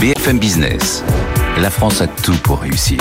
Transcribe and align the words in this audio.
BFM 0.00 0.38
Business. 0.38 1.04
La 1.58 1.68
France 1.68 2.00
a 2.00 2.06
tout 2.06 2.36
pour 2.42 2.60
réussir. 2.60 2.98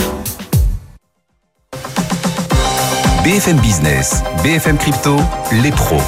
BFM 3.24 3.58
Business, 3.60 4.22
BFM 4.44 4.78
Crypto, 4.78 5.16
les 5.64 5.72
pros. 5.72 6.02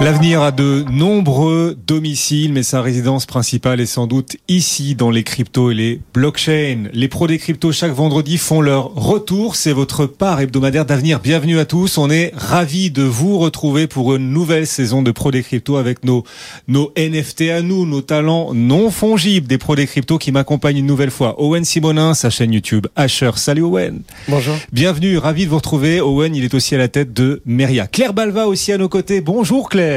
L'avenir 0.00 0.42
a 0.42 0.52
de 0.52 0.84
nombreux 0.92 1.76
domiciles, 1.86 2.52
mais 2.52 2.62
sa 2.62 2.82
résidence 2.82 3.26
principale 3.26 3.80
est 3.80 3.86
sans 3.86 4.06
doute 4.06 4.36
ici, 4.46 4.94
dans 4.94 5.10
les 5.10 5.24
cryptos 5.24 5.72
et 5.72 5.74
les 5.74 6.00
blockchains. 6.14 6.84
Les 6.92 7.08
pros 7.08 7.26
des 7.26 7.38
cryptos 7.38 7.72
chaque 7.72 7.92
vendredi 7.92 8.38
font 8.38 8.60
leur 8.60 8.94
retour. 8.94 9.56
C'est 9.56 9.72
votre 9.72 10.06
part 10.06 10.40
hebdomadaire 10.40 10.86
d'avenir. 10.86 11.18
Bienvenue 11.18 11.58
à 11.58 11.64
tous. 11.64 11.98
On 11.98 12.10
est 12.10 12.32
ravis 12.36 12.92
de 12.92 13.02
vous 13.02 13.38
retrouver 13.38 13.88
pour 13.88 14.14
une 14.14 14.30
nouvelle 14.30 14.68
saison 14.68 15.02
de 15.02 15.10
pros 15.10 15.32
des 15.32 15.42
cryptos 15.42 15.76
avec 15.76 16.04
nos, 16.04 16.22
nos 16.68 16.92
NFT 16.96 17.50
à 17.50 17.60
nous, 17.60 17.84
nos 17.84 18.00
talents 18.00 18.54
non 18.54 18.92
fongibles 18.92 19.48
des 19.48 19.58
pros 19.58 19.74
des 19.74 19.88
cryptos 19.88 20.18
qui 20.18 20.30
m'accompagnent 20.30 20.78
une 20.78 20.86
nouvelle 20.86 21.10
fois. 21.10 21.34
Owen 21.42 21.64
Simonin, 21.64 22.14
sa 22.14 22.30
chaîne 22.30 22.52
YouTube 22.52 22.86
Asher. 22.94 23.32
Salut 23.34 23.62
Owen. 23.62 24.02
Bonjour. 24.28 24.54
Bienvenue, 24.72 25.18
ravi 25.18 25.44
de 25.44 25.50
vous 25.50 25.56
retrouver. 25.56 26.00
Owen, 26.00 26.36
il 26.36 26.44
est 26.44 26.54
aussi 26.54 26.76
à 26.76 26.78
la 26.78 26.86
tête 26.88 27.12
de 27.12 27.42
Meria. 27.46 27.88
Claire 27.88 28.14
Balva 28.14 28.46
aussi 28.46 28.70
à 28.72 28.78
nos 28.78 28.88
côtés. 28.88 29.20
Bonjour 29.20 29.68
Claire. 29.68 29.87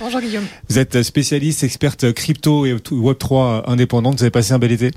Bonjour 0.00 0.20
Guillaume. 0.20 0.46
Vous 0.68 0.78
êtes 0.78 1.02
spécialiste, 1.02 1.64
experte 1.64 2.12
crypto 2.12 2.66
et 2.66 2.74
Web3 2.74 3.62
indépendante. 3.66 4.16
Vous 4.16 4.22
avez 4.22 4.30
passé 4.30 4.52
un 4.52 4.58
bel 4.58 4.72
été? 4.72 4.90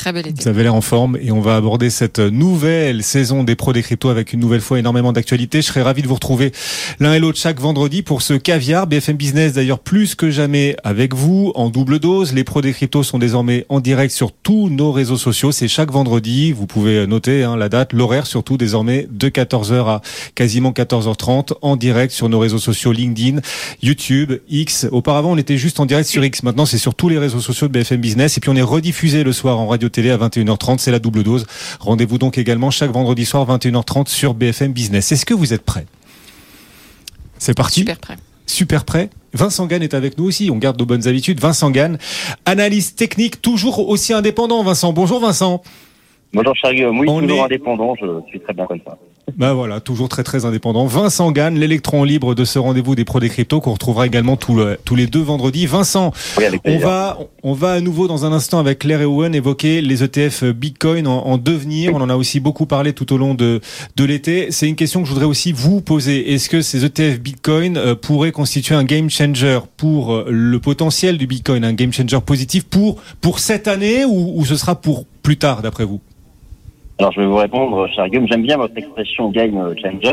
Très 0.00 0.14
bel 0.14 0.26
été. 0.26 0.44
Vous 0.44 0.48
avez 0.48 0.62
l'air 0.62 0.74
en 0.74 0.80
forme 0.80 1.18
et 1.20 1.30
on 1.30 1.42
va 1.42 1.56
aborder 1.56 1.90
cette 1.90 2.20
nouvelle 2.20 3.02
saison 3.02 3.44
des 3.44 3.54
pros 3.54 3.74
des 3.74 3.82
cryptos 3.82 4.08
avec 4.08 4.32
une 4.32 4.40
nouvelle 4.40 4.62
fois 4.62 4.78
énormément 4.78 5.12
d'actualités. 5.12 5.60
Je 5.60 5.66
serais 5.66 5.82
ravi 5.82 6.00
de 6.00 6.08
vous 6.08 6.14
retrouver 6.14 6.52
l'un 7.00 7.12
et 7.12 7.18
l'autre 7.18 7.36
chaque 7.38 7.60
vendredi 7.60 8.00
pour 8.00 8.22
ce 8.22 8.32
caviar. 8.32 8.86
BFM 8.86 9.18
Business 9.18 9.52
d'ailleurs 9.52 9.80
plus 9.80 10.14
que 10.14 10.30
jamais 10.30 10.74
avec 10.84 11.14
vous 11.14 11.52
en 11.54 11.68
double 11.68 11.98
dose. 11.98 12.32
Les 12.32 12.44
pros 12.44 12.62
des 12.62 12.72
cryptos 12.72 13.02
sont 13.02 13.18
désormais 13.18 13.66
en 13.68 13.80
direct 13.80 14.14
sur 14.14 14.32
tous 14.32 14.70
nos 14.70 14.90
réseaux 14.90 15.18
sociaux. 15.18 15.52
C'est 15.52 15.68
chaque 15.68 15.90
vendredi. 15.90 16.52
Vous 16.52 16.66
pouvez 16.66 17.06
noter 17.06 17.44
hein, 17.44 17.58
la 17.58 17.68
date, 17.68 17.92
l'horaire 17.92 18.26
surtout 18.26 18.56
désormais 18.56 19.06
de 19.10 19.28
14h 19.28 19.86
à 19.86 20.00
quasiment 20.34 20.70
14h30 20.70 21.52
en 21.60 21.76
direct 21.76 22.14
sur 22.14 22.30
nos 22.30 22.38
réseaux 22.38 22.58
sociaux 22.58 22.92
LinkedIn, 22.92 23.40
YouTube, 23.82 24.32
X. 24.48 24.86
Auparavant 24.92 25.32
on 25.32 25.36
était 25.36 25.58
juste 25.58 25.78
en 25.78 25.84
direct 25.84 26.08
sur 26.08 26.24
X. 26.24 26.42
Maintenant 26.42 26.64
c'est 26.64 26.78
sur 26.78 26.94
tous 26.94 27.10
les 27.10 27.18
réseaux 27.18 27.40
sociaux 27.40 27.68
de 27.68 27.74
BFM 27.74 28.00
Business 28.00 28.38
et 28.38 28.40
puis 28.40 28.48
on 28.48 28.56
est 28.56 28.62
rediffusé 28.62 29.24
le 29.24 29.34
soir 29.34 29.60
en 29.60 29.66
radio 29.66 29.89
télé 29.90 30.10
à 30.10 30.16
21h30. 30.16 30.78
C'est 30.78 30.90
la 30.90 30.98
double 30.98 31.22
dose. 31.22 31.46
Rendez-vous 31.80 32.18
donc 32.18 32.38
également 32.38 32.70
chaque 32.70 32.90
vendredi 32.90 33.24
soir 33.24 33.46
21h30 33.46 34.08
sur 34.08 34.34
BFM 34.34 34.72
Business. 34.72 35.12
Est-ce 35.12 35.26
que 35.26 35.34
vous 35.34 35.52
êtes 35.52 35.64
prêts? 35.64 35.86
C'est 37.38 37.54
parti. 37.54 37.80
Super 37.80 37.98
prêt. 37.98 38.16
Super 38.46 38.84
prêt. 38.84 39.10
Vincent 39.32 39.66
Gann 39.66 39.82
est 39.82 39.94
avec 39.94 40.18
nous 40.18 40.24
aussi. 40.24 40.50
On 40.50 40.56
garde 40.56 40.78
nos 40.78 40.86
bonnes 40.86 41.06
habitudes. 41.06 41.40
Vincent 41.40 41.70
Gann, 41.70 41.98
analyse 42.46 42.94
technique, 42.94 43.40
toujours 43.40 43.88
aussi 43.88 44.12
indépendant. 44.12 44.62
Vincent, 44.62 44.92
bonjour 44.92 45.20
Vincent. 45.20 45.62
Bonjour 46.32 46.54
Charlie, 46.54 46.86
oui, 46.86 47.06
toujours 47.06 47.44
indépendant, 47.44 47.94
je 48.00 48.06
suis 48.28 48.38
très 48.40 48.52
bien 48.52 48.64
comme 48.66 48.78
ça. 48.86 48.96
Ben 49.36 49.52
voilà, 49.54 49.80
toujours 49.80 50.08
très 50.08 50.22
très 50.22 50.44
indépendant. 50.44 50.86
Vincent 50.86 51.30
Gann, 51.32 51.58
l'électron 51.58 52.04
libre 52.04 52.34
de 52.34 52.44
ce 52.44 52.58
rendez-vous 52.58 52.94
des 52.94 53.04
pros 53.04 53.20
des 53.20 53.28
cryptos 53.28 53.60
qu'on 53.60 53.72
retrouvera 53.72 54.06
également 54.06 54.36
tous, 54.36 54.56
les 54.94 55.06
deux 55.06 55.20
vendredis. 55.20 55.66
Vincent, 55.66 56.12
on 56.64 56.78
va 56.78 57.18
on 57.42 57.52
va 57.52 57.72
à 57.72 57.80
nouveau 57.80 58.08
dans 58.08 58.24
un 58.24 58.32
instant 58.32 58.58
avec 58.58 58.80
Claire 58.80 59.00
et 59.00 59.04
Owen 59.04 59.34
évoquer 59.34 59.80
les 59.80 60.02
ETF 60.02 60.44
Bitcoin 60.44 61.06
en, 61.06 61.38
devenir. 61.38 61.94
On 61.94 62.00
en 62.00 62.10
a 62.10 62.16
aussi 62.16 62.40
beaucoup 62.40 62.66
parlé 62.66 62.92
tout 62.92 63.12
au 63.12 63.18
long 63.18 63.34
de 63.34 63.60
de 63.96 64.04
l'été. 64.04 64.48
C'est 64.50 64.68
une 64.68 64.76
question 64.76 65.02
que 65.02 65.08
je 65.08 65.12
voudrais 65.12 65.26
aussi 65.26 65.52
vous 65.52 65.80
poser. 65.80 66.32
Est-ce 66.32 66.48
que 66.48 66.62
ces 66.62 66.84
ETF 66.84 67.20
Bitcoin 67.20 67.76
euh, 67.76 67.94
pourraient 67.94 68.32
constituer 68.32 68.74
un 68.74 68.84
game 68.84 69.08
changer 69.10 69.60
pour 69.76 70.12
euh, 70.12 70.26
le 70.30 70.58
potentiel 70.58 71.18
du 71.18 71.26
Bitcoin, 71.26 71.64
un 71.64 71.72
game 71.72 71.92
changer 71.92 72.20
positif 72.20 72.64
pour 72.64 73.00
pour 73.20 73.38
cette 73.38 73.68
année 73.68 74.04
ou, 74.04 74.32
ou 74.36 74.44
ce 74.44 74.56
sera 74.56 74.80
pour 74.80 75.06
plus 75.22 75.36
tard 75.36 75.62
d'après 75.62 75.84
vous? 75.84 76.00
Alors, 77.00 77.12
je 77.12 77.20
vais 77.20 77.26
vous 77.26 77.36
répondre, 77.36 77.88
cher. 77.88 78.06
J'aime 78.12 78.42
bien 78.42 78.58
votre 78.58 78.76
expression 78.76 79.30
game 79.30 79.74
changer. 79.80 80.12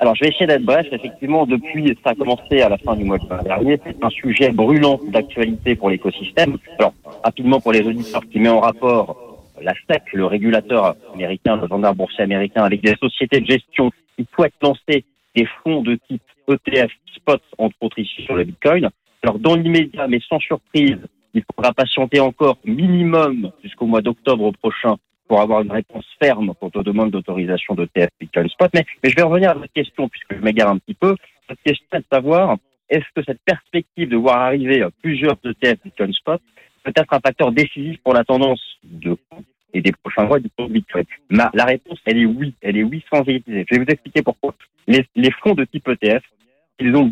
Alors, 0.00 0.14
je 0.14 0.24
vais 0.24 0.30
essayer 0.30 0.46
d'être 0.46 0.64
bref. 0.64 0.86
Effectivement, 0.90 1.44
depuis, 1.44 1.94
ça 2.02 2.10
a 2.10 2.14
commencé 2.14 2.62
à 2.62 2.70
la 2.70 2.78
fin 2.78 2.96
du 2.96 3.04
mois 3.04 3.18
de 3.18 3.26
juin 3.26 3.42
dernier. 3.42 3.78
C'est 3.84 4.02
un 4.02 4.08
sujet 4.08 4.50
brûlant 4.50 4.98
d'actualité 5.08 5.76
pour 5.76 5.90
l'écosystème. 5.90 6.56
Alors, 6.78 6.94
rapidement 7.22 7.60
pour 7.60 7.72
les 7.72 7.86
auditeurs 7.86 8.22
qui 8.32 8.40
met 8.40 8.48
en 8.48 8.60
rapport 8.60 9.14
la 9.60 9.74
SEC, 9.74 10.02
le 10.14 10.24
régulateur 10.24 10.96
américain, 11.12 11.56
le 11.56 11.68
gendarme 11.68 11.96
boursier 11.96 12.24
américain, 12.24 12.64
avec 12.64 12.80
des 12.80 12.96
sociétés 12.96 13.40
de 13.40 13.46
gestion 13.46 13.90
qui 14.16 14.26
souhaitent 14.34 14.54
lancer 14.62 15.04
des 15.36 15.46
fonds 15.62 15.82
de 15.82 15.98
type 16.08 16.22
ETF 16.48 16.90
spot, 17.14 17.42
entre 17.58 17.76
autres 17.82 17.98
ici 17.98 18.22
sur 18.22 18.36
le 18.36 18.44
Bitcoin. 18.44 18.88
Alors, 19.22 19.38
dans 19.38 19.54
l'immédiat, 19.54 20.08
mais 20.08 20.20
sans 20.26 20.40
surprise, 20.40 20.98
il 21.34 21.42
faudra 21.54 21.74
patienter 21.74 22.20
encore 22.20 22.56
minimum 22.64 23.50
jusqu'au 23.62 23.86
mois 23.86 24.00
d'octobre 24.00 24.50
prochain 24.52 24.96
pour 25.32 25.40
avoir 25.40 25.62
une 25.62 25.72
réponse 25.72 26.04
ferme 26.22 26.52
quant 26.60 26.70
aux 26.74 26.82
demandes 26.82 27.10
d'autorisation 27.10 27.74
d'ETF 27.74 28.10
Bitcoin 28.20 28.50
Spot. 28.50 28.70
Mais, 28.74 28.84
je 29.02 29.14
vais 29.16 29.22
revenir 29.22 29.52
à 29.52 29.54
votre 29.54 29.72
question, 29.72 30.06
puisque 30.06 30.36
je 30.36 30.44
m'égare 30.44 30.68
un 30.68 30.76
petit 30.76 30.92
peu. 30.92 31.16
Cette 31.48 31.62
question 31.64 31.86
est 31.94 32.00
de 32.00 32.04
savoir, 32.12 32.58
est-ce 32.90 33.06
que 33.14 33.24
cette 33.24 33.40
perspective 33.42 34.10
de 34.10 34.16
voir 34.18 34.40
arriver 34.42 34.86
plusieurs 35.00 35.38
ETF 35.42 35.78
Bitcoin 35.84 36.12
Spot 36.12 36.38
peut 36.84 36.92
être 36.94 37.14
un 37.14 37.20
facteur 37.20 37.50
décisif 37.50 37.96
pour 38.04 38.12
la 38.12 38.24
tendance 38.24 38.60
de 38.84 39.16
et 39.72 39.80
des 39.80 39.92
prochains 40.04 40.26
mois 40.26 40.38
du 40.38 40.50
cours 40.50 40.68
de 40.68 40.74
Bitcoin? 40.74 41.06
La 41.30 41.64
réponse, 41.64 41.98
elle 42.04 42.18
est 42.18 42.26
oui. 42.26 42.52
Elle 42.60 42.76
est 42.76 42.82
oui 42.82 43.02
sans 43.10 43.22
hésiter. 43.22 43.64
Je 43.70 43.74
vais 43.74 43.84
vous 43.84 43.90
expliquer 43.90 44.20
pourquoi. 44.20 44.54
Les, 44.86 45.30
fonds 45.42 45.54
de 45.54 45.64
type 45.64 45.88
ETF, 45.88 46.22
ils 46.78 46.94
ont 46.94 47.10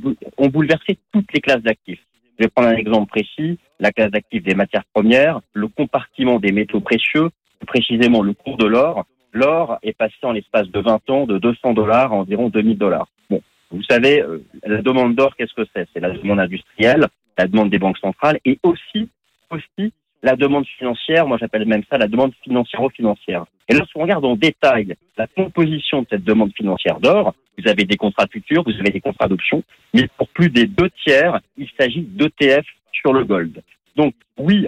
bouleversé 0.50 0.98
toutes 1.10 1.32
les 1.32 1.41
classes 1.41 1.62
d'actifs. 1.62 2.04
Je 2.38 2.44
vais 2.44 2.50
prendre 2.50 2.69
un 2.69 2.76
exemple 2.76 3.09
précis, 3.09 3.59
la 3.78 3.92
classe 3.92 4.10
d'actifs 4.10 4.42
des 4.42 4.54
matières 4.54 4.84
premières, 4.92 5.41
le 5.54 5.69
compartiment 5.69 6.38
des 6.38 6.53
métaux 6.53 6.80
précieux, 6.80 7.30
précisément 7.66 8.22
le 8.22 8.32
cours 8.32 8.56
de 8.56 8.66
l'or. 8.66 9.04
L'or 9.32 9.78
est 9.82 9.97
passé 9.97 10.16
en 10.22 10.32
l'espace 10.32 10.69
de 10.69 10.81
20 10.81 11.10
ans 11.10 11.26
de 11.26 11.38
200 11.38 11.72
dollars 11.75 12.12
à 12.12 12.16
environ 12.16 12.48
2000 12.48 12.78
dollars. 12.78 13.09
Bon, 13.28 13.41
vous 13.71 13.82
savez, 13.84 14.21
euh, 14.22 14.43
la 14.65 14.82
demande 14.82 15.15
d'or, 15.15 15.37
qu'est-ce 15.37 15.54
que 15.54 15.66
c'est? 15.75 15.88
C'est 15.93 16.00
la 16.00 16.10
demande 16.10 16.41
industrielle, 16.41 17.06
la 17.38 17.47
demande 17.47 17.71
des 17.71 17.78
banques 17.78 17.98
centrales 17.98 18.38
et 18.44 18.59
aussi, 18.62 19.09
aussi 19.50 19.93
la 20.22 20.37
demande 20.37 20.66
financière. 20.66 21.26
Moi, 21.26 21.38
j'appelle 21.38 21.66
même 21.66 21.82
ça 21.88 21.97
la 21.97 22.09
demande 22.09 22.32
financière-financière. 22.43 23.44
Et 23.69 23.75
lorsqu'on 23.75 24.03
regarde 24.03 24.25
en 24.25 24.37
détail 24.37 24.97
la 25.16 25.27
composition 25.28 26.03
de 26.03 26.06
cette 26.10 26.25
demande 26.25 26.53
financière 26.56 26.98
d'or, 26.98 27.34
vous 27.59 27.69
avez 27.69 27.84
des 27.84 27.97
contrats 27.97 28.27
futurs, 28.31 28.65
vous 28.65 28.78
avez 28.81 28.91
des 28.91 29.00
contrats 29.00 29.28
d'options, 29.28 29.62
mais 29.94 30.09
pour 30.16 30.28
plus 30.28 30.50
des 30.50 30.66
deux 30.66 30.91
tiers, 31.04 31.41
il 31.56 31.69
s'agit 31.78 32.03
d'ETF 32.03 32.66
sur 32.92 33.12
le 33.12 33.25
gold. 33.25 33.62
Donc 33.97 34.15
oui, 34.37 34.66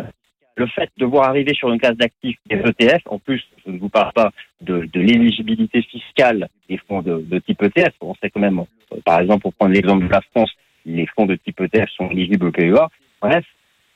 le 0.56 0.66
fait 0.66 0.90
de 0.96 1.06
voir 1.06 1.28
arriver 1.28 1.54
sur 1.54 1.72
une 1.72 1.80
classe 1.80 1.96
d'actifs 1.96 2.38
des 2.46 2.56
ETF, 2.56 3.02
en 3.06 3.18
plus, 3.18 3.42
je 3.64 3.70
ne 3.70 3.78
vous 3.78 3.88
parle 3.88 4.12
pas 4.12 4.30
de, 4.60 4.88
de 4.92 5.00
l'éligibilité 5.00 5.82
fiscale 5.82 6.48
des 6.68 6.78
fonds 6.78 7.02
de, 7.02 7.20
de, 7.20 7.38
type 7.38 7.62
ETF. 7.62 7.94
On 8.00 8.14
sait 8.14 8.30
quand 8.30 8.40
même, 8.40 8.60
euh, 8.60 8.96
par 9.04 9.20
exemple, 9.20 9.42
pour 9.42 9.54
prendre 9.54 9.72
l'exemple 9.72 10.06
de 10.06 10.12
la 10.12 10.20
France, 10.32 10.50
les 10.84 11.06
fonds 11.06 11.26
de 11.26 11.36
type 11.36 11.60
ETF 11.60 11.88
sont 11.96 12.10
éligibles 12.10 12.46
au 12.46 12.52
PEA. 12.52 12.88
Bref, 13.20 13.44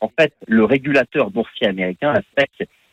en 0.01 0.11
fait, 0.19 0.33
le 0.47 0.65
régulateur 0.65 1.31
boursier 1.31 1.67
américain, 1.67 2.15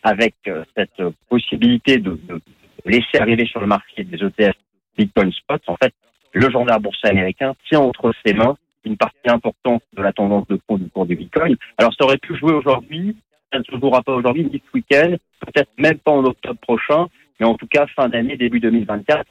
avec 0.04 0.36
euh, 0.48 0.64
cette 0.76 1.02
possibilité 1.30 1.98
de, 1.98 2.20
de, 2.28 2.42
laisser 2.86 3.18
arriver 3.20 3.46
sur 3.46 3.62
le 3.62 3.68
marché 3.68 4.04
des 4.04 4.18
ETF 4.18 4.56
Bitcoin 4.98 5.32
Spot, 5.32 5.62
en 5.68 5.78
fait, 5.78 5.94
le 6.34 6.50
journal 6.50 6.82
boursier 6.82 7.10
américain 7.10 7.54
tient 7.70 7.80
entre 7.80 8.14
ses 8.26 8.34
mains 8.34 8.58
une 8.86 8.98
partie 8.98 9.30
importante 9.30 9.82
de 9.94 10.02
la 10.02 10.14
tendance 10.14 10.48
de 10.48 10.60
fond 10.68 10.78
du 10.78 10.90
cours 10.90 11.06
du 11.06 11.16
Bitcoin. 11.16 11.56
Alors, 11.78 11.94
ça 11.94 12.06
aurait 12.06 12.18
pu 12.18 12.36
jouer 12.36 12.54
aujourd'hui, 12.54 13.16
ça 13.54 13.60
ne 13.60 13.64
se 13.64 13.80
jouera 13.80 14.02
pas 14.02 14.14
aujourd'hui, 14.14 14.46
ni 14.46 14.62
ce 14.66 14.74
week-end, 14.74 15.16
peut-être 15.46 15.70
même 15.78 15.98
pas 16.00 16.12
en 16.12 16.26
octobre 16.26 16.60
prochain, 16.62 17.08
mais 17.40 17.46
en 17.46 17.56
tout 17.56 17.68
cas 17.68 17.86
fin 17.96 18.10
d'année, 18.10 18.36
début 18.36 18.60
2024. 18.60 19.26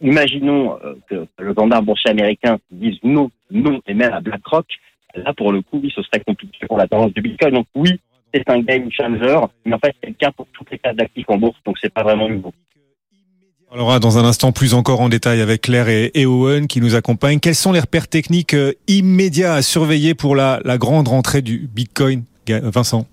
Imaginons 0.00 0.78
euh, 0.84 0.94
que 1.08 1.26
le 1.38 1.54
gendarme 1.54 1.84
boursier 1.84 2.10
américain 2.10 2.58
dise 2.70 2.98
non, 3.02 3.30
non, 3.50 3.80
et 3.86 3.94
même 3.94 4.12
à 4.12 4.20
BlackRock. 4.20 4.66
Là, 5.14 5.32
pour 5.34 5.52
le 5.52 5.62
coup, 5.62 5.80
oui, 5.82 5.92
ce 5.94 6.02
serait 6.02 6.20
compliqué 6.20 6.66
pour 6.66 6.78
la 6.78 6.86
tendance 6.86 7.12
du 7.12 7.20
Bitcoin. 7.20 7.54
Donc 7.54 7.66
oui, 7.74 8.00
c'est 8.32 8.48
un 8.48 8.60
game 8.60 8.90
changer, 8.90 9.38
mais 9.64 9.74
en 9.74 9.78
fait, 9.78 9.94
c'est 10.00 10.08
le 10.08 10.14
cas 10.14 10.30
pour 10.32 10.46
toutes 10.52 10.70
les 10.70 10.78
classes 10.78 10.96
d'actifs 10.96 11.28
en 11.28 11.38
bourse, 11.38 11.56
donc 11.64 11.76
c'est 11.80 11.92
pas 11.92 12.02
vraiment 12.02 12.28
nouveau. 12.28 12.52
Alors 13.70 14.00
dans 14.00 14.16
un 14.16 14.24
instant 14.24 14.50
plus 14.50 14.72
encore 14.72 15.02
en 15.02 15.10
détail 15.10 15.42
avec 15.42 15.62
Claire 15.62 15.88
et, 15.90 16.24
Owen 16.24 16.68
qui 16.68 16.80
nous 16.80 16.94
accompagnent. 16.94 17.38
Quels 17.38 17.54
sont 17.54 17.72
les 17.72 17.80
repères 17.80 18.08
techniques 18.08 18.54
euh, 18.54 18.72
immédiats 18.86 19.54
à 19.54 19.62
surveiller 19.62 20.14
pour 20.14 20.36
la 20.36 20.60
grande 20.78 21.08
rentrée 21.08 21.42
du 21.42 21.68
Bitcoin, 21.70 22.24
Vincent? 22.48 23.06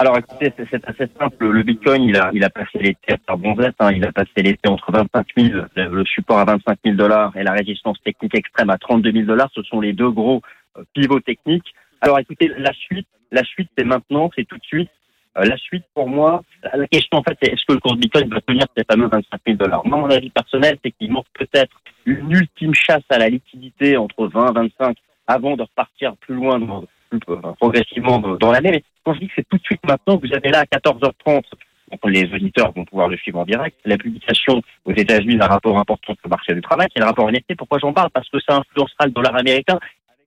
Alors 0.00 0.16
écoutez, 0.16 0.50
c'est 0.56 0.88
assez 0.88 1.06
simple. 1.18 1.46
Le 1.46 1.62
Bitcoin, 1.62 2.04
il 2.04 2.16
a, 2.16 2.30
il 2.32 2.42
a 2.42 2.48
passé 2.48 2.78
l'été 2.78 3.16
à 3.26 3.36
bonzette. 3.36 3.74
Hein. 3.80 3.92
Il 3.92 4.02
a 4.06 4.10
passé 4.10 4.30
l'été 4.38 4.66
entre 4.66 4.90
25 4.90 5.26
000, 5.36 5.60
le 5.76 6.04
support 6.06 6.38
à 6.38 6.46
25 6.46 6.78
000 6.82 6.96
dollars 6.96 7.36
et 7.36 7.42
la 7.42 7.52
résistance 7.52 8.00
technique 8.02 8.34
extrême 8.34 8.70
à 8.70 8.78
32 8.78 9.12
000 9.12 9.24
dollars. 9.26 9.50
Ce 9.54 9.62
sont 9.62 9.78
les 9.78 9.92
deux 9.92 10.10
gros 10.10 10.40
euh, 10.78 10.84
pivots 10.94 11.20
techniques. 11.20 11.74
Alors 12.00 12.18
écoutez, 12.18 12.50
la 12.56 12.72
suite, 12.72 13.08
la 13.30 13.44
suite, 13.44 13.68
c'est 13.76 13.84
maintenant, 13.84 14.30
c'est 14.34 14.46
tout 14.46 14.56
de 14.56 14.64
suite. 14.64 14.90
Euh, 15.36 15.44
la 15.44 15.58
suite, 15.58 15.84
pour 15.92 16.08
moi, 16.08 16.42
la 16.74 16.86
question 16.86 17.18
en 17.18 17.22
fait, 17.22 17.36
c'est 17.42 17.52
est-ce 17.52 17.66
que 17.68 17.74
le 17.74 17.80
cours 17.80 17.94
de 17.94 18.00
Bitcoin 18.00 18.26
va 18.30 18.40
tenir 18.40 18.64
ces 18.74 18.84
fameux 18.90 19.08
25 19.12 19.38
000 19.46 19.58
dollars? 19.58 19.86
Moi, 19.86 19.98
mon 19.98 20.10
avis 20.10 20.30
personnel, 20.30 20.78
c'est 20.82 20.92
qu'il 20.92 21.12
manque 21.12 21.26
peut-être 21.34 21.76
une 22.06 22.32
ultime 22.32 22.72
chasse 22.72 23.04
à 23.10 23.18
la 23.18 23.28
liquidité 23.28 23.98
entre 23.98 24.28
20 24.28 24.48
et 24.48 24.52
25 24.54 24.96
avant 25.26 25.56
de 25.56 25.62
repartir 25.62 26.16
plus 26.16 26.36
loin 26.36 26.58
plus 27.10 27.20
progressivement 27.58 28.18
dans 28.18 28.50
l'année. 28.50 28.82
Quand 29.04 29.14
je 29.14 29.20
dis 29.20 29.28
que 29.28 29.34
c'est 29.36 29.48
tout 29.48 29.56
de 29.56 29.62
suite 29.62 29.86
maintenant, 29.86 30.16
vous 30.16 30.32
avez 30.32 30.50
là 30.50 30.60
à 30.60 30.64
14h30 30.64 31.42
les 32.04 32.32
auditeurs 32.32 32.72
vont 32.72 32.84
pouvoir 32.84 33.08
le 33.08 33.16
suivre 33.16 33.38
en 33.38 33.44
direct. 33.44 33.76
La 33.84 33.98
publication 33.98 34.62
aux 34.84 34.92
États-Unis 34.92 35.36
d'un 35.36 35.46
rapport 35.46 35.78
important 35.78 36.14
sur 36.14 36.22
le 36.24 36.30
marché 36.30 36.54
du 36.54 36.60
travail, 36.60 36.88
c'est 36.94 37.00
le 37.00 37.06
rapport 37.06 37.30
NFT. 37.30 37.56
Pourquoi 37.56 37.78
j'en 37.78 37.92
parle? 37.92 38.10
Parce 38.10 38.28
que 38.28 38.38
ça 38.40 38.56
influencera 38.56 39.06
le 39.06 39.10
dollar 39.12 39.36
américain. 39.36 39.78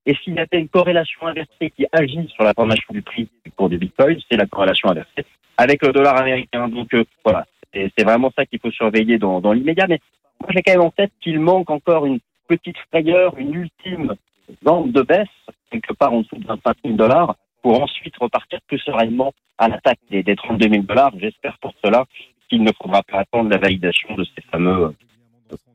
Et 0.06 0.16
s'il 0.16 0.34
y 0.34 0.40
avait 0.40 0.60
une 0.60 0.68
corrélation 0.68 1.26
inversée 1.28 1.72
qui 1.76 1.86
agit 1.92 2.28
sur 2.36 2.44
la 2.44 2.54
formation 2.54 2.94
du 2.94 3.02
prix 3.02 3.30
du 3.46 3.52
cours 3.52 3.70
du 3.70 3.78
Bitcoin, 3.78 4.20
c'est 4.30 4.38
la 4.38 4.46
corrélation 4.46 4.90
inversée 4.90 5.26
avec 5.58 5.82
le 5.86 5.94
dollar 5.94 6.18
américain. 6.18 6.68
Donc 6.68 6.94
euh, 6.94 7.06
voilà, 7.24 7.46
c'est 7.74 8.04
vraiment 8.04 8.32
ça 8.36 8.46
qu'il 8.46 8.60
faut 8.60 8.72
surveiller 8.72 9.18
dans, 9.18 9.40
dans 9.40 9.54
l'immédiat. 9.54 9.88
Mais 9.88 10.00
moi, 10.42 10.50
j'ai 10.54 10.62
quand 10.62 10.74
même 10.74 10.82
en 10.82 10.92
tête 10.92 11.12
qu'il 11.22 11.40
manque 11.40 11.70
encore 11.70 12.06
une 12.06 12.20
petite 12.48 12.78
frayeur, 12.90 13.38
une 13.38 13.54
ultime 13.56 14.16
vente 14.62 14.92
de 14.92 15.02
baisse, 15.02 15.28
quelque 15.72 15.94
part 15.94 16.14
en 16.14 16.22
dessous 16.22 16.36
de 16.36 16.46
25 16.46 16.76
000 16.84 16.96
dollars, 16.98 17.36
pour 17.64 17.82
ensuite 17.82 18.16
repartir 18.18 18.60
plus 18.68 18.78
sereinement 18.80 19.34
à 19.58 19.70
l'attaque 19.70 20.00
des, 20.12 20.22
des 20.22 20.36
32 20.36 20.70
000 20.70 20.84
dollars. 20.84 21.12
J'espère 21.18 21.58
pour 21.60 21.74
cela 21.84 22.06
qu'il 22.50 22.62
ne 22.64 22.72
faudra 22.80 23.02
pas 23.02 23.20
attendre 23.20 23.50
la 23.50 23.58
validation 23.58 24.14
de 24.16 24.24
ces 24.24 24.42
fameux 24.52 24.94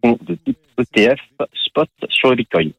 fonds 0.02 0.18
de 0.22 0.34
type 0.34 0.58
ETF 0.78 1.20
spot 1.54 1.88
sur 2.08 2.30
le 2.30 2.36
Bitcoin. 2.36 2.72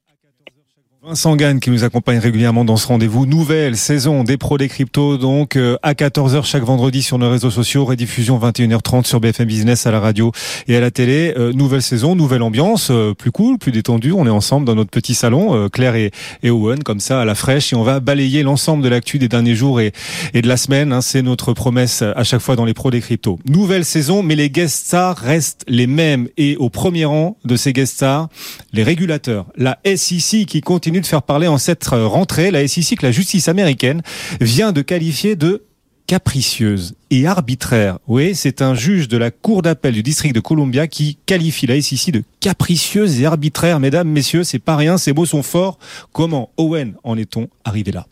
Vincent 1.01 1.37
Gann 1.37 1.61
qui 1.61 1.69
nous 1.69 1.85
accompagne 1.85 2.17
régulièrement 2.17 2.65
dans 2.65 2.75
ce 2.75 2.85
rendez-vous. 2.85 3.25
Nouvelle 3.25 3.77
saison 3.77 4.25
des 4.25 4.35
pros 4.35 4.57
des 4.57 4.67
cryptos, 4.67 5.17
donc 5.17 5.55
euh, 5.55 5.77
à 5.81 5.93
14h 5.93 6.43
chaque 6.43 6.63
vendredi 6.63 7.01
sur 7.01 7.17
nos 7.17 7.29
réseaux 7.29 7.51
sociaux, 7.51 7.85
rediffusion 7.85 8.37
21h30 8.37 9.05
sur 9.05 9.21
BFM 9.21 9.47
Business 9.47 9.87
à 9.87 9.91
la 9.91 10.01
radio 10.01 10.33
et 10.67 10.75
à 10.75 10.81
la 10.81 10.91
télé. 10.91 11.33
Euh, 11.37 11.53
nouvelle 11.53 11.81
saison, 11.81 12.17
nouvelle 12.17 12.41
ambiance, 12.41 12.89
euh, 12.91 13.13
plus 13.13 13.31
cool, 13.31 13.57
plus 13.57 13.71
détendue. 13.71 14.11
On 14.11 14.27
est 14.27 14.29
ensemble 14.29 14.65
dans 14.65 14.75
notre 14.75 14.89
petit 14.89 15.15
salon, 15.15 15.69
Claire 15.69 15.95
et, 15.95 16.11
Owen, 16.43 16.83
comme 16.83 16.99
ça 16.99 17.21
à 17.21 17.25
la 17.25 17.33
fraîche, 17.33 17.71
et 17.71 17.77
on 17.77 17.83
va 17.83 18.01
balayer 18.01 18.43
l'ensemble 18.43 18.83
de 18.83 18.89
l'actu 18.89 19.19
des 19.19 19.29
derniers 19.29 19.55
jours 19.55 19.79
et, 19.79 19.93
et 20.33 20.41
de 20.41 20.49
la 20.49 20.57
semaine. 20.57 20.91
Hein. 20.91 20.99
C'est 20.99 21.21
notre 21.21 21.53
promesse 21.53 22.01
à 22.01 22.25
chaque 22.25 22.41
fois 22.41 22.57
dans 22.57 22.65
les 22.65 22.73
pros 22.73 22.91
des 22.91 22.99
cryptos. 22.99 23.39
Nouvelle 23.47 23.85
saison, 23.85 24.21
mais 24.21 24.35
les 24.35 24.49
guest 24.49 24.87
stars 24.87 25.15
restent 25.15 25.63
les 25.69 25.87
mêmes. 25.87 26.27
Et 26.35 26.57
au 26.57 26.69
premier 26.69 27.05
rang 27.05 27.37
de 27.45 27.55
ces 27.55 27.71
guest 27.71 27.93
stars, 27.93 28.27
les 28.73 28.83
régulateurs, 28.83 29.45
la 29.55 29.79
SEC 29.85 30.45
qui 30.45 30.59
continue 30.59 30.88
de 30.91 31.05
faire 31.05 31.23
parler 31.23 31.47
en 31.47 31.57
cette 31.57 31.85
rentrée. 31.87 32.51
La 32.51 32.65
que 32.65 33.05
la 33.05 33.11
justice 33.11 33.47
américaine 33.47 34.01
vient 34.41 34.71
de 34.71 34.81
qualifier 34.81 35.35
de 35.35 35.63
capricieuse 36.07 36.95
et 37.11 37.27
arbitraire. 37.27 37.99
Oui, 38.07 38.33
c'est 38.33 38.63
un 38.63 38.73
juge 38.73 39.07
de 39.07 39.17
la 39.17 39.29
Cour 39.29 39.61
d'appel 39.61 39.93
du 39.93 40.01
district 40.01 40.33
de 40.33 40.39
Columbia 40.39 40.87
qui 40.87 41.19
qualifie 41.27 41.67
la 41.67 41.79
SEC 41.79 42.11
de 42.11 42.23
capricieuse 42.39 43.21
et 43.21 43.27
arbitraire. 43.27 43.79
Mesdames, 43.79 44.09
messieurs, 44.09 44.43
c'est 44.43 44.57
pas 44.57 44.75
rien, 44.75 44.97
ces 44.97 45.13
mots 45.13 45.27
sont 45.27 45.43
forts. 45.43 45.77
Comment, 46.11 46.49
Owen, 46.57 46.95
en 47.03 47.15
est-on 47.15 47.47
arrivé 47.63 47.91
là? 47.91 48.07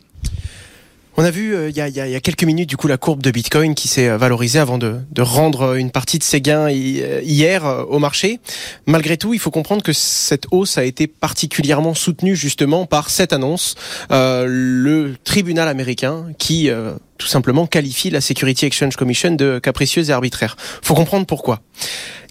On 1.18 1.24
a 1.24 1.32
vu 1.32 1.52
euh, 1.52 1.68
il 1.68 1.76
y, 1.76 1.80
a, 1.80 1.88
y, 1.88 2.14
a, 2.14 2.20
quelques 2.20 2.44
minutes 2.44 2.68
du 2.68 2.76
coup 2.76 2.86
la 2.86 2.96
courbe 2.96 3.20
de 3.22 3.32
Bitcoin 3.32 3.74
qui 3.74 3.88
s'est 3.88 4.08
euh, 4.08 4.16
valorisée 4.16 4.60
avant 4.60 4.78
de, 4.78 5.00
de, 5.10 5.22
rendre 5.22 5.74
une 5.74 5.90
partie 5.90 6.20
de 6.20 6.22
ses 6.22 6.40
gains 6.40 6.68
euh, 6.68 7.20
hier 7.24 7.64
au 7.88 7.98
marché. 7.98 8.38
Malgré 8.86 9.16
tout, 9.16 9.34
il 9.34 9.40
faut 9.40 9.50
comprendre 9.50 9.82
que 9.82 9.92
cette 9.92 10.46
hausse 10.52 10.78
a 10.78 10.84
été 10.84 11.08
particulièrement 11.08 11.94
soutenue 11.94 12.36
justement 12.36 12.86
par 12.86 13.10
cette 13.10 13.32
annonce, 13.32 13.74
euh, 14.12 14.44
le 14.48 15.16
tribunal 15.24 15.66
américain 15.66 16.26
qui 16.38 16.70
tout 17.18 17.26
simplement 17.26 17.66
qualifie 17.66 18.10
la 18.10 18.20
Security 18.20 18.66
Exchange 18.66 18.94
Commission 18.94 19.32
de 19.32 19.58
capricieuse 19.58 20.10
et 20.10 20.12
arbitraire. 20.12 20.56
Faut 20.82 20.94
comprendre 20.94 21.26
pourquoi. 21.26 21.60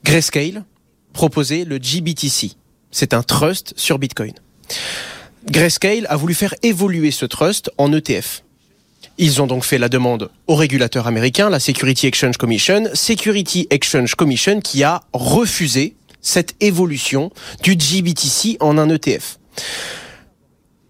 Grayscale 0.05 0.63
proposait 1.11 1.65
le 1.65 1.77
GBTC. 1.77 2.53
C'est 2.91 3.13
un 3.13 3.23
trust 3.23 3.73
sur 3.75 3.99
Bitcoin. 3.99 4.33
Grayscale 5.51 6.07
a 6.09 6.15
voulu 6.15 6.33
faire 6.33 6.55
évoluer 6.63 7.11
ce 7.11 7.25
trust 7.25 7.69
en 7.77 7.91
ETF. 7.91 8.43
Ils 9.19 9.41
ont 9.41 9.47
donc 9.47 9.63
fait 9.63 9.79
la 9.79 9.89
demande 9.89 10.29
au 10.45 10.55
régulateur 10.55 11.07
américain, 11.07 11.49
la 11.49 11.59
Security 11.59 12.05
Exchange 12.05 12.37
Commission, 12.37 12.83
Security 12.93 13.67
Exchange 13.71 14.13
Commission 14.13 14.59
qui 14.59 14.83
a 14.83 15.01
refusé 15.11 15.95
cette 16.21 16.53
évolution 16.59 17.31
du 17.63 17.75
GBTC 17.77 18.57
en 18.59 18.77
un 18.77 18.89
ETF. 18.89 19.39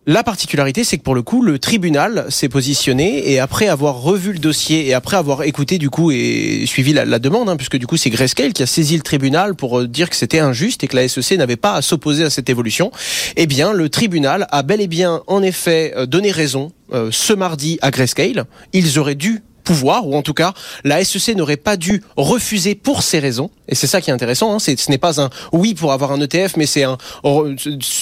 La 0.09 0.23
particularité, 0.23 0.85
c'est 0.85 0.97
que 0.97 1.03
pour 1.03 1.15
le 1.15 1.21
coup, 1.21 1.41
le 1.41 1.59
tribunal 1.59 2.27
s'est 2.29 2.47
positionné 2.47 3.29
et 3.29 3.39
après 3.39 3.67
avoir 3.67 4.01
revu 4.01 4.31
le 4.31 4.39
dossier 4.39 4.87
et 4.87 4.93
après 4.93 5.17
avoir 5.17 5.43
écouté 5.43 5.79
du 5.79 5.89
coup 5.89 6.11
et 6.11 6.63
suivi 6.65 6.93
la, 6.93 7.19
demande, 7.19 7.49
hein, 7.49 7.57
puisque 7.57 7.75
du 7.75 7.87
coup 7.87 7.97
c'est 7.97 8.09
Grayscale 8.09 8.53
qui 8.53 8.63
a 8.63 8.67
saisi 8.67 8.95
le 8.95 9.03
tribunal 9.03 9.53
pour 9.53 9.81
euh, 9.81 9.85
dire 9.85 10.09
que 10.09 10.15
c'était 10.15 10.39
injuste 10.39 10.81
et 10.85 10.87
que 10.87 10.95
la 10.95 11.09
SEC 11.09 11.37
n'avait 11.37 11.57
pas 11.57 11.73
à 11.73 11.81
s'opposer 11.81 12.23
à 12.23 12.29
cette 12.29 12.49
évolution, 12.49 12.89
eh 13.35 13.47
bien 13.47 13.73
le 13.73 13.89
tribunal 13.89 14.47
a 14.49 14.63
bel 14.63 14.79
et 14.79 14.87
bien 14.87 15.23
en 15.27 15.43
effet 15.43 15.93
euh, 15.97 16.05
donné 16.05 16.31
raison 16.31 16.71
euh, 16.93 17.09
ce 17.11 17.33
mardi 17.33 17.77
à 17.81 17.91
Grayscale. 17.91 18.45
Ils 18.71 18.99
auraient 18.99 19.15
dû 19.15 19.41
pouvoir, 19.67 20.07
ou 20.07 20.15
en 20.15 20.21
tout 20.21 20.33
cas, 20.33 20.53
la 20.85 21.03
SEC 21.03 21.35
n'aurait 21.35 21.57
pas 21.57 21.75
dû 21.75 22.01
refuser 22.15 22.73
pour 22.73 23.03
ces 23.03 23.19
raisons. 23.19 23.51
Et 23.67 23.75
c'est 23.75 23.85
ça 23.85 23.99
qui 23.99 24.09
est 24.09 24.13
intéressant. 24.13 24.55
Hein, 24.55 24.59
ce 24.59 24.89
n'est 24.89 24.97
pas 24.97 25.21
un 25.21 25.29
oui 25.51 25.75
pour 25.75 25.91
avoir 25.91 26.13
un 26.13 26.21
ETF, 26.21 26.55
mais 26.55 26.65
c'est 26.65 26.83
un 26.83 26.97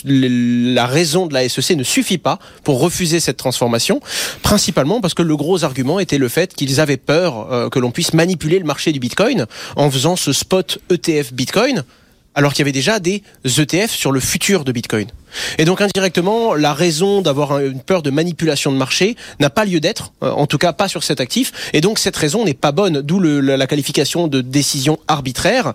la 0.05 0.85
raison 0.85 1.25
de 1.25 1.33
la 1.33 1.49
SEC 1.49 1.75
ne 1.75 1.83
suffit 1.83 2.19
pas 2.19 2.37
pour 2.63 2.79
refuser 2.79 3.19
cette 3.19 3.37
transformation. 3.37 3.99
Principalement 4.43 5.01
parce 5.01 5.15
que 5.15 5.23
le 5.23 5.35
gros 5.35 5.63
argument 5.63 5.99
était 5.99 6.19
le 6.19 6.29
fait 6.29 6.53
qu'ils 6.53 6.79
avaient 6.79 6.97
peur 6.97 7.51
euh, 7.51 7.69
que 7.69 7.79
l'on 7.79 7.89
puisse 7.89 8.13
manipuler 8.13 8.59
le 8.59 8.65
marché 8.65 8.91
du 8.91 8.99
Bitcoin 8.99 9.47
en 9.75 9.89
faisant 9.89 10.15
ce 10.15 10.33
spot 10.33 10.77
ETF 10.91 11.33
Bitcoin 11.33 11.83
alors 12.35 12.53
qu'il 12.53 12.59
y 12.59 12.65
avait 12.65 12.71
déjà 12.73 12.99
des 12.99 13.23
ETF 13.43 13.89
sur 13.89 14.11
le 14.11 14.19
futur 14.19 14.65
de 14.65 14.71
Bitcoin. 14.71 15.07
Et 15.57 15.65
donc 15.65 15.81
indirectement, 15.81 16.53
la 16.53 16.73
raison 16.73 17.21
d'avoir 17.21 17.59
une 17.59 17.81
peur 17.81 18.01
de 18.01 18.09
manipulation 18.09 18.71
de 18.71 18.77
marché 18.77 19.15
n'a 19.39 19.49
pas 19.49 19.65
lieu 19.65 19.79
d'être, 19.79 20.13
euh, 20.23 20.31
en 20.31 20.47
tout 20.47 20.57
cas 20.57 20.73
pas 20.73 20.87
sur 20.87 21.03
cet 21.03 21.19
actif, 21.19 21.51
et 21.73 21.81
donc 21.81 21.99
cette 21.99 22.15
raison 22.15 22.45
n'est 22.45 22.53
pas 22.53 22.71
bonne, 22.71 23.01
d'où 23.01 23.19
la 23.19 23.67
qualification 23.67 24.27
de 24.27 24.41
décision 24.41 24.99
arbitraire. 25.07 25.73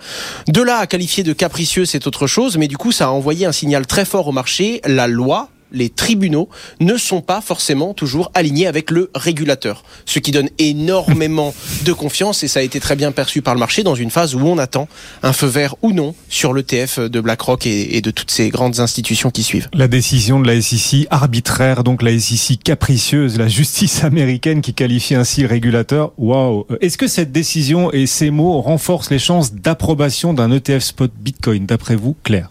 De 0.48 0.62
là 0.62 0.78
à 0.78 0.86
qualifier 0.86 1.22
de 1.22 1.32
capricieux, 1.32 1.84
c'est 1.84 2.06
autre 2.06 2.26
chose, 2.26 2.56
mais 2.56 2.68
du 2.68 2.76
coup 2.76 2.92
ça 2.92 3.06
a 3.06 3.10
envoyé 3.10 3.46
un 3.46 3.52
signal 3.52 3.86
très 3.86 4.04
fort 4.04 4.28
au 4.28 4.32
marché, 4.32 4.80
la 4.84 5.06
loi, 5.06 5.48
les 5.72 5.88
tribunaux 5.88 6.48
ne 6.80 6.96
sont 6.96 7.20
pas 7.20 7.40
forcément 7.40 7.94
toujours 7.94 8.30
alignés 8.34 8.66
avec 8.66 8.90
le 8.90 9.10
régulateur, 9.14 9.84
ce 10.06 10.18
qui 10.18 10.30
donne 10.30 10.48
énormément 10.58 11.54
de 11.84 11.92
confiance 11.92 12.42
et 12.42 12.48
ça 12.48 12.60
a 12.60 12.62
été 12.62 12.80
très 12.80 12.96
bien 12.96 13.12
perçu 13.12 13.42
par 13.42 13.54
le 13.54 13.60
marché 13.60 13.82
dans 13.82 13.94
une 13.94 14.10
phase 14.10 14.34
où 14.34 14.40
on 14.40 14.58
attend 14.58 14.88
un 15.22 15.32
feu 15.32 15.46
vert 15.46 15.76
ou 15.82 15.92
non 15.92 16.14
sur 16.28 16.52
l'ETF 16.52 16.98
de 16.98 17.20
BlackRock 17.20 17.66
et, 17.66 18.00
de 18.00 18.10
toutes 18.10 18.30
ces 18.30 18.48
grandes 18.48 18.80
institutions 18.80 19.30
qui 19.30 19.42
suivent. 19.42 19.68
La 19.72 19.88
décision 19.88 20.40
de 20.40 20.46
la 20.46 20.60
SEC 20.60 21.06
arbitraire, 21.10 21.84
donc 21.84 22.02
la 22.02 22.18
SEC 22.18 22.62
capricieuse, 22.62 23.38
la 23.38 23.48
justice 23.48 24.04
américaine 24.04 24.60
qui 24.60 24.74
qualifie 24.74 25.14
ainsi 25.14 25.42
le 25.42 25.48
régulateur. 25.48 26.12
Waouh 26.18 26.66
Est-ce 26.80 26.98
que 26.98 27.08
cette 27.08 27.32
décision 27.32 27.92
et 27.92 28.06
ces 28.06 28.30
mots 28.30 28.60
renforcent 28.60 29.10
les 29.10 29.18
chances 29.18 29.52
d'approbation 29.52 30.34
d'un 30.34 30.50
ETF 30.50 30.82
spot 30.82 31.12
Bitcoin, 31.20 31.66
d'après 31.66 31.96
vous, 31.96 32.16
Claire? 32.22 32.50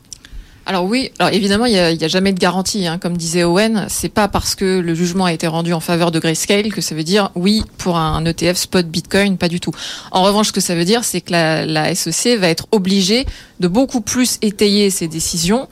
Alors 0.69 0.85
oui, 0.85 1.09
alors 1.17 1.33
évidemment, 1.33 1.65
il 1.65 1.71
n'y 1.71 1.79
a, 1.79 2.07
jamais 2.07 2.31
de 2.31 2.37
garantie. 2.37 2.85
Hein. 2.85 2.99
Comme 2.99 3.17
disait 3.17 3.43
Owen, 3.43 3.87
c'est 3.89 4.07
pas 4.07 4.27
parce 4.27 4.53
que 4.53 4.79
le 4.79 4.93
jugement 4.93 5.25
a 5.25 5.33
été 5.33 5.47
rendu 5.47 5.73
en 5.73 5.79
faveur 5.79 6.11
de 6.11 6.19
Grayscale 6.19 6.71
que 6.71 6.79
ça 6.79 6.93
veut 6.93 7.03
dire 7.03 7.31
oui 7.33 7.63
pour 7.79 7.97
un 7.97 8.23
ETF 8.23 8.55
spot 8.55 8.85
Bitcoin, 8.85 9.39
pas 9.39 9.47
du 9.47 9.59
tout. 9.59 9.71
En 10.11 10.21
revanche, 10.21 10.49
ce 10.49 10.51
que 10.51 10.61
ça 10.61 10.75
veut 10.75 10.85
dire, 10.85 11.03
c'est 11.03 11.21
que 11.21 11.31
la, 11.31 11.95
SEC 11.95 12.37
va 12.37 12.49
être 12.49 12.67
obligée 12.71 13.25
de 13.59 13.67
beaucoup 13.67 14.01
plus 14.01 14.37
étayer 14.43 14.91
ses 14.91 15.07
décisions 15.07 15.67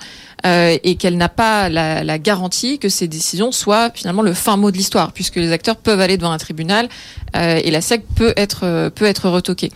euh, 0.47 0.75
et 0.83 0.95
qu'elle 0.95 1.17
n'a 1.17 1.29
pas 1.29 1.69
la, 1.69 2.17
garantie 2.17 2.79
que 2.79 2.89
ces 2.89 3.07
décisions 3.07 3.51
soient 3.51 3.91
finalement 3.93 4.23
le 4.23 4.33
fin 4.33 4.57
mot 4.57 4.71
de 4.71 4.77
l'histoire, 4.77 5.11
puisque 5.11 5.35
les 5.35 5.51
acteurs 5.51 5.75
peuvent 5.75 6.01
aller 6.01 6.17
devant 6.17 6.31
un 6.31 6.39
tribunal 6.39 6.89
euh, 7.35 7.61
et 7.63 7.69
la 7.69 7.81
SEC 7.81 8.01
peut 8.15 8.33
être 8.35 8.89
peut 8.95 9.05
être 9.05 9.29
retoquée. 9.29 9.71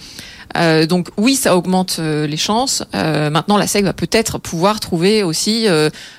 Euh, 0.58 0.86
donc 0.86 1.10
oui, 1.18 1.36
ça 1.36 1.56
augmente 1.56 1.98
euh, 2.00 2.28
les 2.28 2.38
chances. 2.38 2.84
Euh, 2.96 3.30
maintenant, 3.30 3.58
la 3.58 3.68
SEC 3.68 3.84
va 3.84 3.94
peut-être 3.94 4.38
pouvoir 4.38 4.80
trouver 4.80 5.24
aussi 5.24 5.68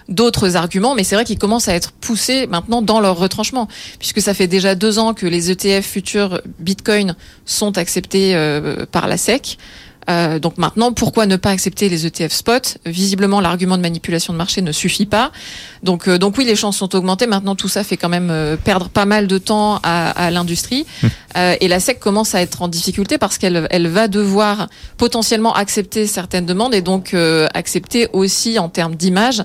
d'autres 0.09 0.57
arguments, 0.57 0.95
mais 0.95 1.05
c'est 1.05 1.15
vrai 1.15 1.25
qu'ils 1.25 1.39
commencent 1.39 1.69
à 1.69 1.75
être 1.75 1.93
poussés 1.93 2.47
maintenant 2.47 2.83
dans 2.83 3.01
leur 3.01 3.17
retranchement, 3.17 3.69
puisque 3.99 4.21
ça 4.21 4.35
fait 4.35 4.47
déjà 4.47 4.75
deux 4.75 4.99
ans 4.99 5.15
que 5.15 5.27
les 5.27 5.51
ETF 5.51 5.85
futurs 5.87 6.41
Bitcoin 6.59 7.17
sont 7.45 7.79
acceptés 7.79 8.35
par 8.91 9.09
la 9.09 9.17
SEC. 9.17 9.59
Euh, 10.11 10.39
donc 10.39 10.59
maintenant, 10.59 10.93
pourquoi 10.93 11.27
ne 11.27 11.37
pas 11.37 11.51
accepter 11.51 11.89
les 11.89 12.07
ETF 12.07 12.33
spot 12.33 12.79
Visiblement, 12.87 13.41
l'argument 13.41 13.77
de 13.77 13.83
manipulation 13.83 14.33
de 14.33 14.39
marché 14.39 14.63
ne 14.63 14.73
suffit 14.73 15.07
pas. 15.07 15.33
Donc, 15.83 16.09
euh, 16.09 16.19
donc 16.19 16.37
oui, 16.39 16.45
les 16.45 16.57
chances 16.57 16.77
sont 16.77 16.95
augmentées. 16.95 17.27
Maintenant, 17.27 17.55
tout 17.55 17.69
ça 17.69 17.85
fait 17.85 17.97
quand 17.97 18.09
même 18.09 18.31
euh, 18.31 18.57
perdre 18.57 18.89
pas 18.89 19.05
mal 19.05 19.27
de 19.27 19.39
temps 19.39 19.79
à, 19.83 20.11
à 20.11 20.31
l'industrie. 20.31 20.87
Hum. 21.03 21.11
et 21.61 21.69
la 21.69 21.81
SEC 21.81 21.99
commence 21.99 22.35
à 22.35 22.43
être 22.43 22.63
en 22.63 22.69
difficulté 22.69 23.17
parce 23.17 23.39
qu'elle 23.39 23.67
elle 23.71 23.89
va 23.89 24.09
devoir 24.09 24.69
potentiellement 24.99 25.55
accepter 25.55 26.07
certaines 26.07 26.47
demandes 26.47 26.75
et 26.75 26.83
donc 26.83 27.15
accepter 27.55 28.09
aussi 28.13 28.59
en 28.59 28.69
termes 28.69 28.97
d'image 28.97 29.43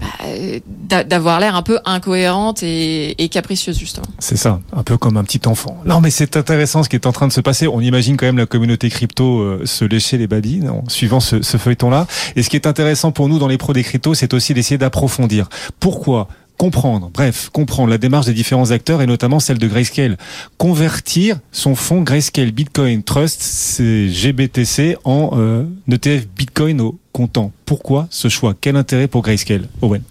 bah, 0.00 1.04
d'avoir 1.04 1.40
l'air 1.40 1.56
un 1.56 1.62
peu 1.62 1.78
incohérente 1.84 2.62
et, 2.62 3.28
capricieuse 3.30 3.78
justement. 3.78 4.06
C'est 4.18 4.36
ça, 4.36 4.60
un 4.72 4.82
peu 4.82 4.96
comme 4.96 5.16
un 5.16 5.24
petit 5.24 5.46
enfant. 5.46 5.80
Non 5.84 6.00
mais 6.00 6.10
c'est 6.10 6.36
intéressant 6.36 6.82
ce 6.82 6.88
qui 6.88 6.96
est 6.96 7.06
en 7.06 7.12
train 7.12 7.28
de 7.28 7.32
se 7.32 7.40
passer. 7.40 7.68
On 7.68 7.80
imagine 7.80 8.16
quand 8.16 8.26
même 8.26 8.38
la 8.38 8.46
communauté 8.46 8.90
crypto 8.90 9.40
euh, 9.40 9.62
se 9.64 9.84
lécher 9.84 10.18
les 10.18 10.26
badines 10.26 10.68
en 10.68 10.84
suivant 10.88 11.20
ce, 11.20 11.42
ce 11.42 11.56
feuilleton-là. 11.56 12.06
Et 12.34 12.42
ce 12.42 12.50
qui 12.50 12.56
est 12.56 12.66
intéressant 12.66 13.12
pour 13.12 13.28
nous 13.28 13.38
dans 13.38 13.48
les 13.48 13.58
pros 13.58 13.72
des 13.72 13.84
cryptos, 13.84 14.14
c'est 14.14 14.34
aussi 14.34 14.54
d'essayer 14.54 14.78
d'approfondir. 14.78 15.48
Pourquoi 15.78 16.28
comprendre, 16.60 17.08
bref, 17.10 17.48
comprendre 17.50 17.88
la 17.88 17.96
démarche 17.96 18.26
des 18.26 18.34
différents 18.34 18.70
acteurs 18.70 19.00
et 19.00 19.06
notamment 19.06 19.40
celle 19.40 19.56
de 19.56 19.66
Grayscale. 19.66 20.18
Convertir 20.58 21.38
son 21.52 21.74
fonds 21.74 22.02
Grayscale 22.02 22.52
Bitcoin 22.52 23.02
Trust, 23.02 23.40
c'est 23.40 24.10
GBTC, 24.10 24.98
en 25.04 25.30
euh, 25.38 25.64
ETF 25.90 26.26
Bitcoin 26.36 26.82
au 26.82 26.98
comptant. 27.12 27.50
Pourquoi 27.64 28.08
ce 28.10 28.28
choix? 28.28 28.54
Quel 28.60 28.76
intérêt 28.76 29.08
pour 29.08 29.22
Grayscale 29.22 29.68
Owen? 29.80 30.02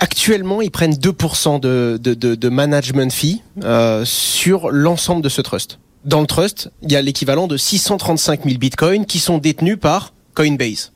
Actuellement, 0.00 0.60
ils 0.60 0.70
prennent 0.70 0.92
2% 0.92 1.60
de, 1.60 1.98
de, 1.98 2.12
de, 2.12 2.34
de, 2.34 2.48
management 2.50 3.10
fee 3.10 3.40
euh, 3.64 4.04
sur 4.04 4.70
l'ensemble 4.70 5.22
de 5.22 5.30
ce 5.30 5.40
trust. 5.40 5.78
Dans 6.04 6.20
le 6.20 6.26
trust, 6.26 6.70
il 6.82 6.92
y 6.92 6.96
a 6.96 7.00
l'équivalent 7.00 7.46
de 7.46 7.56
635 7.56 8.44
000 8.44 8.58
bitcoins 8.58 9.06
qui 9.06 9.18
sont 9.18 9.38
détenus 9.38 9.78
par 9.80 10.12
Coinbase. 10.34 10.92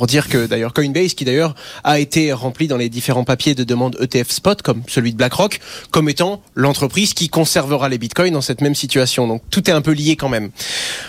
Pour 0.00 0.06
dire 0.06 0.30
que 0.30 0.46
d'ailleurs 0.46 0.72
Coinbase, 0.72 1.12
qui 1.12 1.26
d'ailleurs 1.26 1.54
a 1.84 1.98
été 2.00 2.32
rempli 2.32 2.68
dans 2.68 2.78
les 2.78 2.88
différents 2.88 3.24
papiers 3.24 3.54
de 3.54 3.64
demande 3.64 3.98
ETF 4.00 4.30
spot, 4.30 4.62
comme 4.62 4.82
celui 4.88 5.12
de 5.12 5.18
BlackRock, 5.18 5.60
comme 5.90 6.08
étant 6.08 6.40
l'entreprise 6.54 7.12
qui 7.12 7.28
conservera 7.28 7.90
les 7.90 7.98
bitcoins 7.98 8.32
dans 8.32 8.40
cette 8.40 8.62
même 8.62 8.74
situation. 8.74 9.28
Donc 9.28 9.42
tout 9.50 9.68
est 9.68 9.74
un 9.74 9.82
peu 9.82 9.90
lié 9.90 10.16
quand 10.16 10.30
même. 10.30 10.52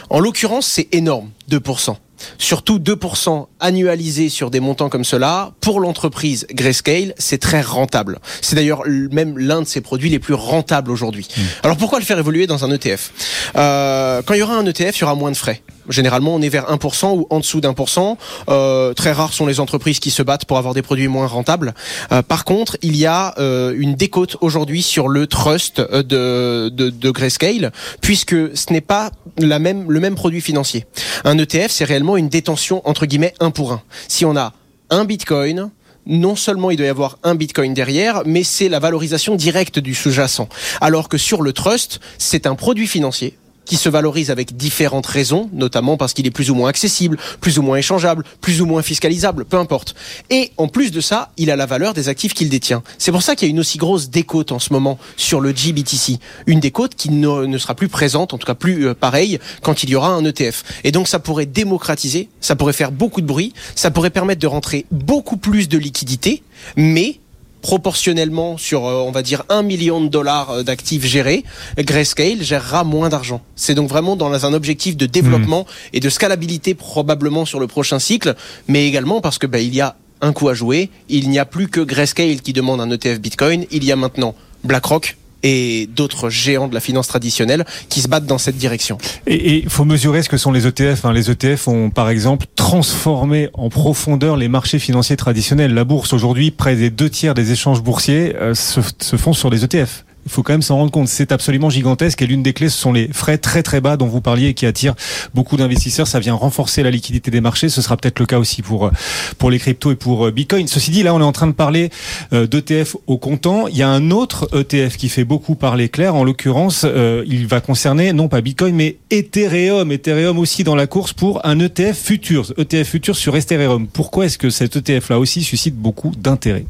En 0.09 0.19
l'occurrence, 0.19 0.67
c'est 0.67 0.89
énorme, 0.91 1.29
2% 1.49 1.95
surtout 2.37 2.79
2% 2.79 3.47
annualisé 3.59 4.29
sur 4.29 4.51
des 4.51 4.59
montants 4.59 4.89
comme 4.89 5.03
cela, 5.03 5.53
pour 5.61 5.79
l'entreprise 5.79 6.45
Grayscale, 6.51 7.13
c'est 7.17 7.39
très 7.39 7.61
rentable. 7.61 8.19
C'est 8.41 8.55
d'ailleurs 8.55 8.83
même 8.85 9.37
l'un 9.37 9.61
de 9.61 9.67
ses 9.67 9.81
produits 9.81 10.09
les 10.09 10.19
plus 10.19 10.35
rentables 10.35 10.91
aujourd'hui. 10.91 11.27
Mmh. 11.35 11.41
Alors 11.63 11.77
pourquoi 11.77 11.97
le 11.99 12.05
faire 12.05 12.19
évoluer 12.19 12.45
dans 12.45 12.63
un 12.63 12.71
ETF 12.71 13.11
euh, 13.55 14.21
Quand 14.23 14.35
il 14.35 14.39
y 14.39 14.43
aura 14.43 14.55
un 14.55 14.65
ETF, 14.65 14.97
il 14.97 15.01
y 15.01 15.03
aura 15.03 15.15
moins 15.15 15.31
de 15.31 15.37
frais. 15.37 15.63
Généralement, 15.89 16.35
on 16.35 16.41
est 16.41 16.49
vers 16.49 16.65
1% 16.71 17.17
ou 17.17 17.27
en 17.29 17.39
dessous 17.39 17.61
d'un 17.61 17.73
pour 17.73 17.89
cent. 17.89 18.17
Euh, 18.49 18.93
très 18.93 19.11
rares 19.11 19.33
sont 19.33 19.45
les 19.45 19.59
entreprises 19.59 19.99
qui 19.99 20.11
se 20.11 20.23
battent 20.23 20.45
pour 20.45 20.57
avoir 20.57 20.73
des 20.73 20.81
produits 20.81 21.07
moins 21.07 21.27
rentables. 21.27 21.73
Euh, 22.11 22.21
par 22.21 22.45
contre, 22.45 22.77
il 22.81 22.95
y 22.95 23.05
a 23.05 23.33
euh, 23.37 23.73
une 23.77 23.95
décote 23.95 24.37
aujourd'hui 24.41 24.81
sur 24.81 25.07
le 25.07 25.27
trust 25.27 25.81
de, 25.81 26.69
de, 26.69 26.89
de 26.89 27.11
Grayscale, 27.11 27.71
puisque 28.01 28.35
ce 28.55 28.73
n'est 28.73 28.81
pas 28.81 29.11
la 29.37 29.59
même, 29.59 29.91
le 29.91 29.99
même 29.99 30.15
produit 30.15 30.41
financier. 30.41 30.85
Un 31.23 31.37
ETF, 31.37 31.71
c'est 31.71 31.85
réellement 31.85 32.17
une 32.17 32.29
détention 32.29 32.81
entre 32.87 33.05
guillemets 33.05 33.33
un 33.39 33.51
pour 33.51 33.71
un. 33.71 33.81
Si 34.07 34.25
on 34.25 34.35
a 34.35 34.53
un 34.89 35.05
Bitcoin, 35.05 35.71
non 36.05 36.35
seulement 36.35 36.71
il 36.71 36.77
doit 36.77 36.87
y 36.87 36.89
avoir 36.89 37.17
un 37.23 37.35
bitcoin 37.35 37.73
derrière, 37.73 38.23
mais 38.25 38.43
c'est 38.43 38.69
la 38.69 38.79
valorisation 38.79 39.35
directe 39.35 39.79
du 39.79 39.93
sous-jacent. 39.93 40.49
Alors 40.79 41.09
que 41.09 41.17
sur 41.17 41.41
le 41.41 41.53
trust, 41.53 41.99
c'est 42.17 42.47
un 42.47 42.55
produit 42.55 42.87
financier 42.87 43.37
qui 43.65 43.75
se 43.77 43.89
valorise 43.89 44.31
avec 44.31 44.55
différentes 44.57 45.05
raisons, 45.05 45.49
notamment 45.53 45.97
parce 45.97 46.13
qu'il 46.13 46.27
est 46.27 46.31
plus 46.31 46.49
ou 46.49 46.55
moins 46.55 46.69
accessible, 46.69 47.17
plus 47.39 47.57
ou 47.57 47.61
moins 47.61 47.77
échangeable, 47.77 48.25
plus 48.41 48.61
ou 48.61 48.65
moins 48.65 48.81
fiscalisable, 48.81 49.45
peu 49.45 49.57
importe. 49.57 49.95
Et 50.29 50.51
en 50.57 50.67
plus 50.67 50.91
de 50.91 51.01
ça, 51.01 51.31
il 51.37 51.51
a 51.51 51.55
la 51.55 51.65
valeur 51.65 51.93
des 51.93 52.09
actifs 52.09 52.33
qu'il 52.33 52.49
détient. 52.49 52.83
C'est 52.97 53.11
pour 53.11 53.21
ça 53.21 53.35
qu'il 53.35 53.47
y 53.47 53.51
a 53.51 53.53
une 53.53 53.59
aussi 53.59 53.77
grosse 53.77 54.09
décote 54.09 54.51
en 54.51 54.59
ce 54.59 54.73
moment 54.73 54.97
sur 55.15 55.39
le 55.41 55.55
GBTC. 55.55 56.19
Une 56.47 56.59
décote 56.59 56.95
qui 56.95 57.09
ne, 57.09 57.45
ne 57.45 57.57
sera 57.57 57.75
plus 57.75 57.89
présente, 57.89 58.33
en 58.33 58.37
tout 58.37 58.47
cas 58.47 58.55
plus 58.55 58.87
euh, 58.87 58.93
pareille, 58.93 59.39
quand 59.61 59.83
il 59.83 59.89
y 59.89 59.95
aura 59.95 60.09
un 60.09 60.25
ETF. 60.25 60.63
Et 60.83 60.91
donc 60.91 61.07
ça 61.07 61.19
pourrait 61.19 61.45
démocratiser, 61.45 62.29
ça 62.39 62.55
pourrait 62.55 62.73
faire 62.73 62.91
beaucoup 62.91 63.21
de 63.21 63.27
bruit, 63.27 63.53
ça 63.75 63.91
pourrait 63.91 64.09
permettre 64.09 64.41
de 64.41 64.47
rentrer 64.47 64.85
beaucoup 64.91 65.37
plus 65.37 65.69
de 65.69 65.77
liquidités, 65.77 66.43
mais 66.75 67.19
proportionnellement 67.61 68.57
sur, 68.57 68.85
euh, 68.85 69.03
on 69.05 69.11
va 69.11 69.21
dire, 69.21 69.43
un 69.49 69.63
million 69.63 70.01
de 70.01 70.07
dollars 70.07 70.51
euh, 70.51 70.63
d'actifs 70.63 71.05
gérés, 71.05 71.43
Grayscale 71.77 72.41
gérera 72.41 72.83
moins 72.83 73.09
d'argent. 73.09 73.41
C'est 73.55 73.75
donc 73.75 73.89
vraiment 73.89 74.15
dans 74.15 74.45
un 74.45 74.53
objectif 74.53 74.97
de 74.97 75.05
développement 75.05 75.61
mmh. 75.61 75.95
et 75.95 75.99
de 75.99 76.09
scalabilité 76.09 76.73
probablement 76.73 77.45
sur 77.45 77.59
le 77.59 77.67
prochain 77.67 77.99
cycle, 77.99 78.35
mais 78.67 78.87
également 78.87 79.21
parce 79.21 79.37
que 79.37 79.47
bah, 79.47 79.59
il 79.59 79.73
y 79.73 79.81
a 79.81 79.95
un 80.21 80.33
coup 80.33 80.49
à 80.49 80.53
jouer. 80.53 80.89
Il 81.09 81.29
n'y 81.29 81.39
a 81.39 81.45
plus 81.45 81.67
que 81.67 81.81
Grayscale 81.81 82.41
qui 82.41 82.53
demande 82.53 82.79
un 82.79 82.89
ETF 82.91 83.19
Bitcoin. 83.19 83.65
Il 83.71 83.83
y 83.83 83.91
a 83.91 83.95
maintenant 83.95 84.35
BlackRock 84.63 85.17
et 85.43 85.87
d'autres 85.95 86.29
géants 86.29 86.67
de 86.67 86.73
la 86.73 86.79
finance 86.79 87.07
traditionnelle 87.07 87.65
qui 87.89 88.01
se 88.01 88.07
battent 88.07 88.25
dans 88.25 88.37
cette 88.37 88.57
direction. 88.57 88.97
Et 89.27 89.57
il 89.57 89.69
faut 89.69 89.85
mesurer 89.85 90.23
ce 90.23 90.29
que 90.29 90.37
sont 90.37 90.51
les 90.51 90.67
ETF. 90.67 91.05
Hein. 91.05 91.13
Les 91.13 91.29
ETF 91.31 91.67
ont 91.67 91.89
par 91.89 92.09
exemple 92.09 92.45
transformé 92.55 93.49
en 93.53 93.69
profondeur 93.69 94.37
les 94.37 94.47
marchés 94.47 94.79
financiers 94.79 95.17
traditionnels. 95.17 95.73
La 95.73 95.83
bourse 95.83 96.13
aujourd'hui, 96.13 96.51
près 96.51 96.75
des 96.75 96.89
deux 96.89 97.09
tiers 97.09 97.33
des 97.33 97.51
échanges 97.51 97.81
boursiers 97.81 98.35
euh, 98.35 98.53
se, 98.53 98.81
se 98.99 99.15
font 99.15 99.33
sur 99.33 99.49
des 99.49 99.63
ETF 99.63 100.03
il 100.25 100.31
faut 100.31 100.43
quand 100.43 100.53
même 100.53 100.61
s'en 100.61 100.77
rendre 100.77 100.91
compte. 100.91 101.07
C'est 101.07 101.31
absolument 101.31 101.69
gigantesque 101.69 102.21
et 102.21 102.27
l'une 102.27 102.43
des 102.43 102.53
clés, 102.53 102.69
ce 102.69 102.77
sont 102.77 102.93
les 102.93 103.07
frais 103.11 103.37
très 103.37 103.63
très 103.63 103.81
bas 103.81 103.97
dont 103.97 104.07
vous 104.07 104.21
parliez 104.21 104.47
et 104.47 104.53
qui 104.53 104.65
attirent 104.65 104.95
beaucoup 105.33 105.57
d'investisseurs. 105.57 106.07
Ça 106.07 106.19
vient 106.19 106.33
renforcer 106.33 106.83
la 106.83 106.91
liquidité 106.91 107.31
des 107.31 107.41
marchés. 107.41 107.69
Ce 107.69 107.81
sera 107.81 107.97
peut-être 107.97 108.19
le 108.19 108.25
cas 108.25 108.39
aussi 108.39 108.61
pour 108.61 108.87
euh, 108.87 108.91
pour 109.37 109.49
les 109.49 109.59
cryptos 109.59 109.91
et 109.91 109.95
pour 109.95 110.27
euh, 110.27 110.31
Bitcoin. 110.31 110.67
Ceci 110.67 110.91
dit, 110.91 111.03
là, 111.03 111.13
on 111.13 111.19
est 111.19 111.23
en 111.23 111.31
train 111.31 111.47
de 111.47 111.53
parler 111.53 111.89
euh, 112.33 112.47
d'ETF 112.47 112.95
au 113.07 113.17
comptant. 113.17 113.67
Il 113.67 113.77
y 113.77 113.83
a 113.83 113.89
un 113.89 114.11
autre 114.11 114.49
ETF 114.53 114.97
qui 114.97 115.09
fait 115.09 115.23
beaucoup 115.23 115.55
parler 115.55 115.89
clair. 115.89 116.15
En 116.15 116.23
l'occurrence, 116.23 116.85
il 117.25 117.47
va 117.47 117.61
concerner 117.61 118.13
non 118.13 118.27
pas 118.27 118.41
Bitcoin 118.41 118.75
mais 118.75 118.97
Ethereum. 119.09 119.91
Ethereum 119.91 120.37
aussi 120.39 120.63
dans 120.63 120.75
la 120.75 120.87
course 120.87 121.13
pour 121.13 121.45
un 121.45 121.59
ETF 121.59 121.97
Futures. 121.97 122.53
ETF 122.57 122.87
Futures 122.87 123.15
sur 123.15 123.35
Ethereum. 123.35 123.87
Pourquoi 123.87 124.25
est-ce 124.25 124.37
que 124.37 124.49
cet 124.49 124.75
ETF 124.75 125.09
là 125.09 125.19
aussi 125.19 125.43
suscite 125.43 125.75
beaucoup 125.75 126.11
d'intérêt? 126.17 126.65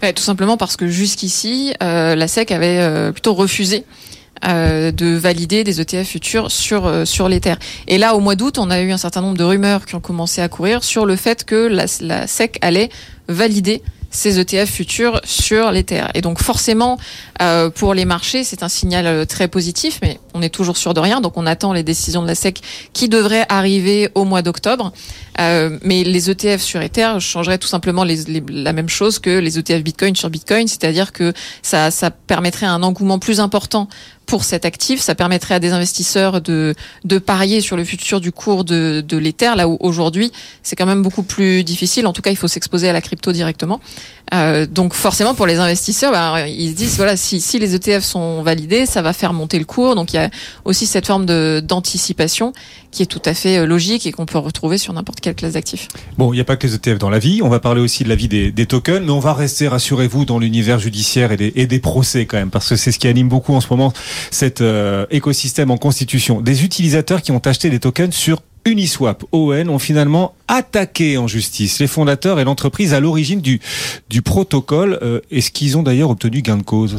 Tout 0.00 0.22
simplement 0.22 0.56
parce 0.56 0.76
que 0.76 0.86
jusqu'ici, 0.88 1.74
euh, 1.82 2.14
la 2.14 2.28
SEC 2.28 2.50
avait 2.50 2.78
euh, 2.78 3.12
plutôt 3.12 3.34
refusé 3.34 3.84
euh, 4.46 4.92
de 4.92 5.16
valider 5.16 5.64
des 5.64 5.80
ETF 5.80 6.06
futurs 6.06 6.50
sur 6.50 7.06
sur 7.06 7.28
les 7.28 7.40
terres. 7.40 7.58
Et 7.88 7.98
là, 7.98 8.14
au 8.14 8.20
mois 8.20 8.34
d'août, 8.34 8.58
on 8.58 8.70
a 8.70 8.80
eu 8.80 8.92
un 8.92 8.98
certain 8.98 9.20
nombre 9.20 9.36
de 9.36 9.44
rumeurs 9.44 9.86
qui 9.86 9.94
ont 9.94 10.00
commencé 10.00 10.40
à 10.40 10.48
courir 10.48 10.84
sur 10.84 11.06
le 11.06 11.16
fait 11.16 11.44
que 11.44 11.66
la 11.66 12.26
SEC 12.26 12.58
allait 12.60 12.90
valider 13.28 13.82
ces 14.16 14.40
ETF 14.40 14.70
futurs 14.70 15.20
sur 15.24 15.70
terres. 15.84 16.10
Et 16.14 16.22
donc 16.22 16.42
forcément, 16.42 16.98
euh, 17.42 17.68
pour 17.70 17.92
les 17.92 18.04
marchés, 18.04 18.44
c'est 18.44 18.62
un 18.62 18.68
signal 18.68 19.06
euh, 19.06 19.24
très 19.26 19.46
positif, 19.46 19.98
mais 20.02 20.18
on 20.32 20.40
est 20.42 20.48
toujours 20.48 20.76
sûr 20.76 20.94
de 20.94 21.00
rien. 21.00 21.20
Donc 21.20 21.36
on 21.36 21.46
attend 21.46 21.72
les 21.72 21.82
décisions 21.82 22.22
de 22.22 22.26
la 22.26 22.34
SEC 22.34 22.60
qui 22.92 23.08
devraient 23.08 23.44
arriver 23.48 24.08
au 24.14 24.24
mois 24.24 24.42
d'octobre. 24.42 24.92
Euh, 25.38 25.78
mais 25.82 26.02
les 26.02 26.30
ETF 26.30 26.62
sur 26.62 26.80
Ether 26.80 27.20
changeraient 27.20 27.58
tout 27.58 27.68
simplement 27.68 28.04
les, 28.04 28.24
les, 28.24 28.42
la 28.48 28.72
même 28.72 28.88
chose 28.88 29.18
que 29.18 29.38
les 29.38 29.58
ETF 29.58 29.82
Bitcoin 29.82 30.16
sur 30.16 30.30
Bitcoin, 30.30 30.66
c'est-à-dire 30.66 31.12
que 31.12 31.34
ça, 31.60 31.90
ça 31.90 32.10
permettrait 32.10 32.66
un 32.66 32.82
engouement 32.82 33.18
plus 33.18 33.38
important 33.38 33.88
pour 34.26 34.44
cet 34.44 34.64
actif. 34.64 35.00
Ça 35.00 35.14
permettrait 35.14 35.54
à 35.54 35.60
des 35.60 35.72
investisseurs 35.72 36.40
de, 36.40 36.74
de 37.04 37.18
parier 37.18 37.60
sur 37.60 37.76
le 37.76 37.84
futur 37.84 38.20
du 38.20 38.32
cours 38.32 38.64
de, 38.64 39.04
de 39.06 39.16
l'Ether, 39.16 39.52
là 39.56 39.68
où 39.68 39.76
aujourd'hui 39.80 40.32
c'est 40.62 40.76
quand 40.76 40.86
même 40.86 41.02
beaucoup 41.02 41.22
plus 41.22 41.64
difficile. 41.64 42.06
En 42.06 42.12
tout 42.12 42.22
cas, 42.22 42.30
il 42.30 42.36
faut 42.36 42.48
s'exposer 42.48 42.88
à 42.88 42.92
la 42.92 43.00
crypto 43.00 43.32
directement. 43.32 43.80
Euh, 44.34 44.66
donc 44.66 44.94
forcément, 44.94 45.34
pour 45.34 45.46
les 45.46 45.58
investisseurs, 45.58 46.12
bah, 46.12 46.48
ils 46.48 46.70
se 46.70 46.76
disent 46.76 46.96
voilà, 46.96 47.16
si, 47.16 47.40
si 47.40 47.58
les 47.58 47.74
ETF 47.74 48.02
sont 48.02 48.42
validés, 48.42 48.86
ça 48.86 49.02
va 49.02 49.12
faire 49.12 49.32
monter 49.32 49.58
le 49.58 49.64
cours. 49.64 49.94
Donc 49.94 50.12
il 50.12 50.16
y 50.16 50.18
a 50.18 50.30
aussi 50.64 50.86
cette 50.86 51.06
forme 51.06 51.26
d'anticipation 51.60 52.52
qui 52.90 53.02
est 53.02 53.06
tout 53.06 53.22
à 53.24 53.34
fait 53.34 53.58
euh, 53.58 53.66
logique 53.66 54.06
et 54.06 54.12
qu'on 54.12 54.26
peut 54.26 54.38
retrouver 54.38 54.78
sur 54.78 54.92
n'importe 54.92 55.20
quelle 55.20 55.34
classe 55.34 55.52
d'actifs. 55.52 55.88
Bon, 56.18 56.32
il 56.32 56.36
n'y 56.36 56.40
a 56.40 56.44
pas 56.44 56.56
que 56.56 56.66
les 56.66 56.74
ETF 56.74 56.98
dans 56.98 57.10
la 57.10 57.18
vie. 57.18 57.40
On 57.42 57.48
va 57.48 57.60
parler 57.60 57.80
aussi 57.80 58.04
de 58.04 58.08
la 58.08 58.16
vie 58.16 58.28
des, 58.28 58.50
des 58.50 58.66
tokens, 58.66 59.04
mais 59.04 59.12
on 59.12 59.20
va 59.20 59.34
rester, 59.34 59.68
rassurez-vous, 59.68 60.24
dans 60.24 60.38
l'univers 60.38 60.78
judiciaire 60.78 61.30
et 61.30 61.36
des, 61.36 61.52
et 61.56 61.66
des 61.66 61.78
procès 61.78 62.26
quand 62.26 62.38
même, 62.38 62.50
parce 62.50 62.68
que 62.68 62.76
c'est 62.76 62.92
ce 62.92 62.98
qui 62.98 63.06
anime 63.06 63.28
beaucoup 63.28 63.54
en 63.54 63.60
ce 63.60 63.68
moment 63.70 63.92
cet 64.30 64.60
euh, 64.60 65.06
écosystème 65.10 65.70
en 65.70 65.76
constitution. 65.76 66.40
Des 66.40 66.64
utilisateurs 66.64 67.22
qui 67.22 67.32
ont 67.32 67.42
acheté 67.44 67.70
des 67.70 67.80
tokens 67.80 68.14
sur 68.14 68.42
Uniswap, 68.64 69.24
ON, 69.32 69.68
ont 69.68 69.78
finalement 69.78 70.34
attaqué 70.48 71.18
en 71.18 71.28
justice 71.28 71.78
les 71.78 71.86
fondateurs 71.86 72.40
et 72.40 72.44
l'entreprise 72.44 72.94
à 72.94 73.00
l'origine 73.00 73.40
du, 73.40 73.60
du 74.10 74.22
protocole. 74.22 74.98
Euh, 75.02 75.20
Est-ce 75.30 75.50
qu'ils 75.50 75.78
ont 75.78 75.82
d'ailleurs 75.82 76.10
obtenu 76.10 76.42
gain 76.42 76.56
de 76.56 76.62
cause? 76.62 76.96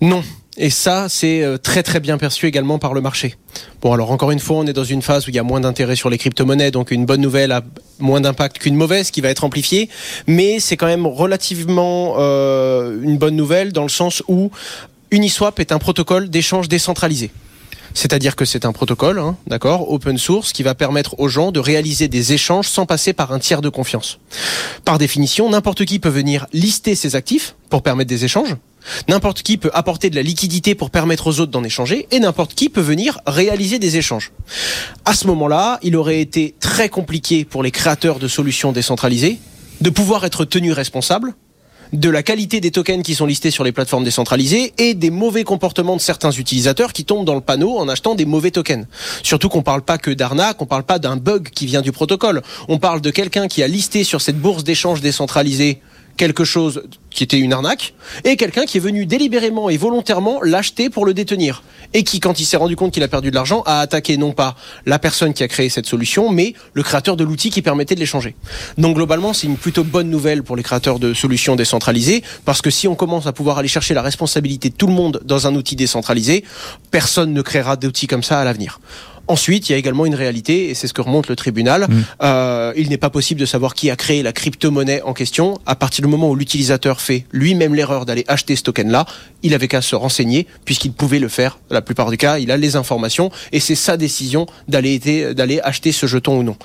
Non. 0.00 0.22
Et 0.56 0.70
ça, 0.70 1.08
c'est 1.08 1.42
euh, 1.42 1.58
très 1.58 1.82
très 1.82 1.98
bien 1.98 2.16
perçu 2.16 2.46
également 2.46 2.78
par 2.78 2.94
le 2.94 3.00
marché. 3.00 3.34
Bon, 3.82 3.92
alors 3.92 4.12
encore 4.12 4.30
une 4.30 4.38
fois, 4.38 4.58
on 4.58 4.66
est 4.66 4.72
dans 4.72 4.84
une 4.84 5.02
phase 5.02 5.26
où 5.26 5.30
il 5.30 5.34
y 5.34 5.38
a 5.40 5.42
moins 5.42 5.60
d'intérêt 5.60 5.96
sur 5.96 6.10
les 6.10 6.16
crypto-monnaies, 6.16 6.70
donc 6.70 6.92
une 6.92 7.06
bonne 7.06 7.20
nouvelle 7.20 7.50
a 7.50 7.62
moins 7.98 8.20
d'impact 8.20 8.58
qu'une 8.58 8.76
mauvaise 8.76 9.10
qui 9.10 9.20
va 9.20 9.30
être 9.30 9.42
amplifiée, 9.42 9.88
mais 10.28 10.60
c'est 10.60 10.76
quand 10.76 10.86
même 10.86 11.06
relativement 11.06 12.16
une 12.16 13.18
bonne 13.18 13.34
nouvelle 13.36 13.72
dans 13.72 13.82
le 13.82 13.88
sens 13.88 14.22
où 14.28 14.50
Uniswap 15.14 15.60
est 15.60 15.70
un 15.70 15.78
protocole 15.78 16.28
d'échange 16.28 16.68
décentralisé. 16.68 17.30
C'est-à-dire 17.94 18.34
que 18.34 18.44
c'est 18.44 18.64
un 18.64 18.72
protocole, 18.72 19.20
hein, 19.20 19.36
d'accord, 19.46 19.92
open 19.92 20.18
source, 20.18 20.52
qui 20.52 20.64
va 20.64 20.74
permettre 20.74 21.14
aux 21.20 21.28
gens 21.28 21.52
de 21.52 21.60
réaliser 21.60 22.08
des 22.08 22.32
échanges 22.32 22.66
sans 22.66 22.84
passer 22.84 23.12
par 23.12 23.30
un 23.30 23.38
tiers 23.38 23.62
de 23.62 23.68
confiance. 23.68 24.18
Par 24.84 24.98
définition, 24.98 25.48
n'importe 25.48 25.84
qui 25.84 26.00
peut 26.00 26.08
venir 26.08 26.48
lister 26.52 26.96
ses 26.96 27.14
actifs 27.14 27.54
pour 27.70 27.84
permettre 27.84 28.08
des 28.08 28.24
échanges. 28.24 28.56
N'importe 29.08 29.42
qui 29.42 29.56
peut 29.56 29.70
apporter 29.72 30.10
de 30.10 30.16
la 30.16 30.22
liquidité 30.22 30.74
pour 30.74 30.90
permettre 30.90 31.28
aux 31.28 31.38
autres 31.38 31.52
d'en 31.52 31.62
échanger 31.62 32.08
et 32.10 32.18
n'importe 32.18 32.54
qui 32.56 32.68
peut 32.68 32.80
venir 32.80 33.20
réaliser 33.24 33.78
des 33.78 33.96
échanges. 33.96 34.32
À 35.04 35.14
ce 35.14 35.28
moment-là, 35.28 35.78
il 35.84 35.94
aurait 35.94 36.20
été 36.20 36.56
très 36.58 36.88
compliqué 36.88 37.44
pour 37.44 37.62
les 37.62 37.70
créateurs 37.70 38.18
de 38.18 38.26
solutions 38.26 38.72
décentralisées 38.72 39.38
de 39.80 39.90
pouvoir 39.90 40.24
être 40.24 40.44
tenus 40.44 40.72
responsables 40.72 41.34
de 41.92 42.10
la 42.10 42.22
qualité 42.22 42.60
des 42.60 42.70
tokens 42.70 43.02
qui 43.02 43.14
sont 43.14 43.26
listés 43.26 43.50
sur 43.50 43.64
les 43.64 43.72
plateformes 43.72 44.04
décentralisées 44.04 44.72
et 44.78 44.94
des 44.94 45.10
mauvais 45.10 45.44
comportements 45.44 45.96
de 45.96 46.00
certains 46.00 46.30
utilisateurs 46.30 46.92
qui 46.92 47.04
tombent 47.04 47.24
dans 47.24 47.34
le 47.34 47.40
panneau 47.40 47.76
en 47.78 47.88
achetant 47.88 48.14
des 48.14 48.24
mauvais 48.24 48.50
tokens. 48.50 48.86
Surtout 49.22 49.48
qu'on 49.48 49.62
parle 49.62 49.82
pas 49.82 49.98
que 49.98 50.10
d'arnaque, 50.10 50.60
on 50.62 50.66
parle 50.66 50.84
pas 50.84 50.98
d'un 50.98 51.16
bug 51.16 51.50
qui 51.50 51.66
vient 51.66 51.82
du 51.82 51.92
protocole. 51.92 52.42
On 52.68 52.78
parle 52.78 53.00
de 53.00 53.10
quelqu'un 53.10 53.48
qui 53.48 53.62
a 53.62 53.68
listé 53.68 54.04
sur 54.04 54.20
cette 54.20 54.38
bourse 54.38 54.64
d'échange 54.64 55.00
décentralisée 55.00 55.80
quelque 56.16 56.44
chose 56.44 56.82
qui 57.10 57.22
était 57.22 57.38
une 57.38 57.52
arnaque, 57.52 57.94
et 58.24 58.36
quelqu'un 58.36 58.64
qui 58.66 58.78
est 58.78 58.80
venu 58.80 59.06
délibérément 59.06 59.70
et 59.70 59.76
volontairement 59.76 60.42
l'acheter 60.42 60.90
pour 60.90 61.06
le 61.06 61.14
détenir. 61.14 61.62
Et 61.92 62.02
qui, 62.02 62.18
quand 62.18 62.40
il 62.40 62.44
s'est 62.44 62.56
rendu 62.56 62.74
compte 62.74 62.92
qu'il 62.92 63.04
a 63.04 63.08
perdu 63.08 63.30
de 63.30 63.36
l'argent, 63.36 63.62
a 63.66 63.80
attaqué 63.80 64.16
non 64.16 64.32
pas 64.32 64.56
la 64.84 64.98
personne 64.98 65.32
qui 65.32 65.44
a 65.44 65.48
créé 65.48 65.68
cette 65.68 65.86
solution, 65.86 66.30
mais 66.30 66.54
le 66.72 66.82
créateur 66.82 67.16
de 67.16 67.22
l'outil 67.22 67.50
qui 67.50 67.62
permettait 67.62 67.94
de 67.94 68.00
l'échanger. 68.00 68.34
Donc 68.78 68.96
globalement, 68.96 69.32
c'est 69.32 69.46
une 69.46 69.56
plutôt 69.56 69.84
bonne 69.84 70.10
nouvelle 70.10 70.42
pour 70.42 70.56
les 70.56 70.64
créateurs 70.64 70.98
de 70.98 71.14
solutions 71.14 71.54
décentralisées, 71.54 72.24
parce 72.44 72.62
que 72.62 72.70
si 72.70 72.88
on 72.88 72.96
commence 72.96 73.26
à 73.26 73.32
pouvoir 73.32 73.58
aller 73.58 73.68
chercher 73.68 73.94
la 73.94 74.02
responsabilité 74.02 74.70
de 74.70 74.74
tout 74.74 74.88
le 74.88 74.92
monde 74.92 75.20
dans 75.24 75.46
un 75.46 75.54
outil 75.54 75.76
décentralisé, 75.76 76.44
personne 76.90 77.32
ne 77.32 77.42
créera 77.42 77.76
d'outils 77.76 78.08
comme 78.08 78.24
ça 78.24 78.40
à 78.40 78.44
l'avenir. 78.44 78.80
Ensuite, 79.26 79.68
il 79.68 79.72
y 79.72 79.74
a 79.74 79.78
également 79.78 80.06
une 80.06 80.14
réalité, 80.14 80.70
et 80.70 80.74
c'est 80.74 80.86
ce 80.86 80.92
que 80.92 81.00
remonte 81.00 81.28
le 81.28 81.36
tribunal. 81.36 81.86
Mm. 81.88 82.04
Euh, 82.22 82.72
il 82.76 82.88
n'est 82.88 82.98
pas 82.98 83.10
possible 83.10 83.40
de 83.40 83.46
savoir 83.46 83.74
qui 83.74 83.90
a 83.90 83.96
créé 83.96 84.22
la 84.22 84.32
crypto-monnaie 84.32 85.02
en 85.02 85.12
question. 85.12 85.58
À 85.66 85.76
partir 85.76 86.04
du 86.04 86.10
moment 86.10 86.28
où 86.30 86.34
l'utilisateur 86.34 87.00
fait 87.00 87.24
lui-même 87.32 87.74
l'erreur 87.74 88.06
d'aller 88.06 88.24
acheter 88.28 88.56
ce 88.56 88.62
token-là, 88.62 89.06
il 89.42 89.54
avait 89.54 89.68
qu'à 89.68 89.82
se 89.82 89.96
renseigner, 89.96 90.46
puisqu'il 90.64 90.92
pouvait 90.92 91.18
le 91.18 91.28
faire. 91.28 91.58
La 91.70 91.82
plupart 91.82 92.10
du 92.10 92.16
cas, 92.16 92.38
il 92.38 92.50
a 92.50 92.56
les 92.56 92.76
informations, 92.76 93.30
et 93.52 93.60
c'est 93.60 93.74
sa 93.74 93.96
décision 93.96 94.46
d'aller 94.68 95.60
acheter 95.62 95.92
ce 95.92 96.06
jeton 96.06 96.38
ou 96.38 96.42
non. 96.42 96.56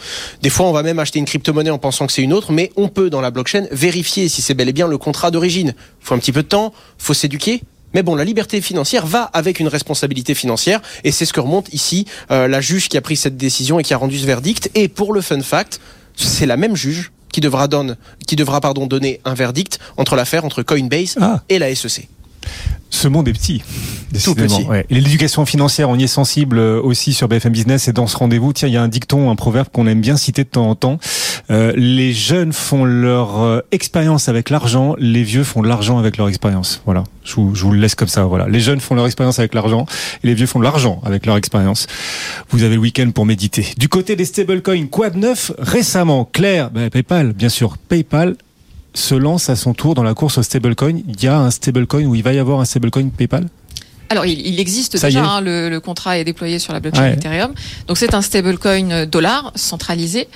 Des 0.42 0.50
fois, 0.50 0.68
on 0.68 0.72
va 0.72 0.84
même 0.84 1.00
acheter 1.00 1.20
une 1.20 1.26
crypto-monnaie 1.26 1.70
en 1.70 1.78
pensant 1.78 2.08
que 2.08 2.14
c'est 2.14 2.24
une 2.24 2.34
autre, 2.34 2.52
mais 2.52 2.72
on 2.76 2.88
peut, 2.88 3.10
dans 3.10 3.22
la 3.22 3.32
blockchain, 3.32 3.68
vérifier 3.72 4.30
si 4.30 4.42
c'est 4.42 4.54
bel 4.54 4.70
et 4.70 4.74
bien 4.74 4.88
le 4.88 4.98
contrat 4.98 5.32
d'origine. 5.32 5.74
faut 6.00 6.14
un 6.14 6.20
petit 6.20 6.32
peu 6.32 6.44
de 6.44 6.48
temps, 6.48 6.74
faut 6.98 7.14
s'éduquer, 7.14 7.62
mais 7.94 8.04
bon, 8.04 8.16
la 8.16 8.24
liberté 8.24 8.62
financière 8.62 9.06
va 9.06 9.24
avec 9.24 9.60
une 9.60 9.68
responsabilité 9.68 10.36
financière, 10.36 10.82
et 11.04 11.12
c'est 11.12 11.26
ce 11.26 11.34
que 11.34 11.40
remonte 11.40 11.74
ici 11.74 12.06
euh, 12.32 12.48
la 12.48 12.62
juge 12.62 12.90
qui 12.90 12.98
a 12.98 13.02
pris 13.02 13.16
cette 13.16 13.38
décision 13.38 13.80
et 13.80 13.84
qui 13.84 13.94
a 13.94 13.98
rendu 13.98 14.18
ce 14.18 14.26
verdict. 14.26 14.70
Et 14.76 14.88
pour 14.88 15.14
le 15.14 15.22
fun 15.22 15.42
fact, 15.42 15.80
c'est 16.16 16.46
la 16.46 16.58
même 16.58 16.76
juge 16.76 17.12
qui 17.32 17.42
devra, 17.42 17.68
donne, 17.68 17.96
qui 18.28 18.36
devra 18.36 18.60
pardon, 18.62 18.88
donner 18.88 19.22
un 19.26 19.34
verdict 19.34 19.80
entre 19.98 20.16
l'affaire 20.16 20.46
entre 20.46 20.64
Coinbase 20.64 21.16
Ah. 21.22 21.42
et 21.50 21.60
la 21.60 21.74
SEC. 21.74 22.08
Ce 22.90 23.08
monde 23.08 23.28
est 23.28 23.34
petit. 23.34 23.62
décidément. 24.12 24.58
petit. 24.58 24.68
Ouais. 24.68 24.86
Et 24.90 24.96
l'éducation 24.96 25.46
financière, 25.46 25.90
on 25.90 25.96
y 25.96 26.04
est 26.04 26.08
sensible 26.08 26.58
euh, 26.58 26.82
aussi 26.82 27.14
sur 27.14 27.28
BFM 27.28 27.54
Business 27.54 27.88
et 27.88 27.94
dans 27.94 28.08
ce 28.08 28.18
rendez-vous. 28.18 28.52
Tiens, 28.52 28.68
il 28.68 28.74
y 28.74 28.78
a 28.78 28.82
un 28.82 28.88
dicton, 28.88 29.30
un 29.30 29.36
proverbe 29.36 29.70
qu'on 29.72 29.86
aime 29.88 30.02
bien 30.02 30.18
citer 30.18 30.44
de 30.44 30.50
temps 30.50 30.70
en 30.70 30.76
temps. 30.76 31.00
Euh, 31.52 31.72
les 31.76 32.14
jeunes 32.14 32.52
font 32.52 32.84
leur 32.86 33.42
euh, 33.42 33.62
expérience 33.72 34.28
avec 34.28 34.50
l'argent, 34.50 34.96
les 34.98 35.24
vieux 35.24 35.44
font 35.44 35.62
de 35.62 35.68
l'argent 35.68 36.00
avec 36.00 36.18
leur 36.18 36.28
expérience. 36.28 36.82
Voilà, 36.86 37.04
je 37.24 37.36
vous, 37.36 37.56
je 37.56 37.64
vous 37.64 37.72
le 37.72 37.80
laisse 37.80 37.96
comme 37.96 38.08
ça. 38.08 38.26
Voilà, 38.26 38.48
les 38.50 38.60
jeunes 38.60 38.80
font 38.80 38.96
leur 38.96 39.06
expérience 39.06 39.40
avec 39.40 39.54
l'argent 39.54 39.86
et 40.24 40.28
les 40.28 40.34
vieux 40.34 40.48
font 40.48 40.60
de 40.60 40.64
l'argent 40.64 41.00
avec 41.06 41.26
leur 41.26 41.38
expérience. 41.38 41.88
Vous 42.50 42.64
avez 42.64 42.76
le 42.76 42.82
week-end 42.82 43.12
pour 43.12 43.26
méditer. 43.26 43.68
Du 43.78 43.88
côté 43.88 44.16
des 44.16 44.26
stablecoins, 44.26 44.88
quoi 44.88 45.10
de 45.10 45.20
neuf 45.20 45.52
récemment? 45.60 46.26
Claire, 46.26 46.72
ben, 46.72 46.90
PayPal, 46.90 47.34
bien 47.34 47.50
sûr, 47.50 47.78
PayPal 47.78 48.36
se 48.94 49.16
lance 49.16 49.50
à 49.50 49.56
son 49.56 49.74
tour 49.74 49.96
dans 49.96 50.04
la 50.04 50.14
course 50.14 50.38
au 50.38 50.44
stablecoin. 50.44 51.02
Il 51.08 51.24
y 51.24 51.28
a 51.28 51.38
un 51.38 51.52
stablecoin 51.52 52.06
ou 52.06 52.16
il 52.16 52.24
va 52.24 52.34
y 52.34 52.40
avoir 52.40 52.60
un 52.60 52.66
stablecoin 52.66 53.10
PayPal? 53.10 53.48
Alors, 54.12 54.26
il, 54.26 54.40
il 54.46 54.60
existe 54.60 54.98
Ça 54.98 55.08
déjà, 55.08 55.24
hein, 55.24 55.42
le, 55.42 55.70
le 55.70 55.80
contrat 55.80 56.18
est 56.18 56.24
déployé 56.24 56.58
sur 56.58 56.74
la 56.74 56.80
blockchain 56.80 57.04
Ouais. 57.04 57.14
Ethereum. 57.14 57.54
Donc, 57.88 57.98
c'est 57.98 58.16
un 58.16 58.24
stablecoin 58.24 58.90
euh, 58.90 59.06
dollar 59.06 59.52
centralisé. 59.56 60.28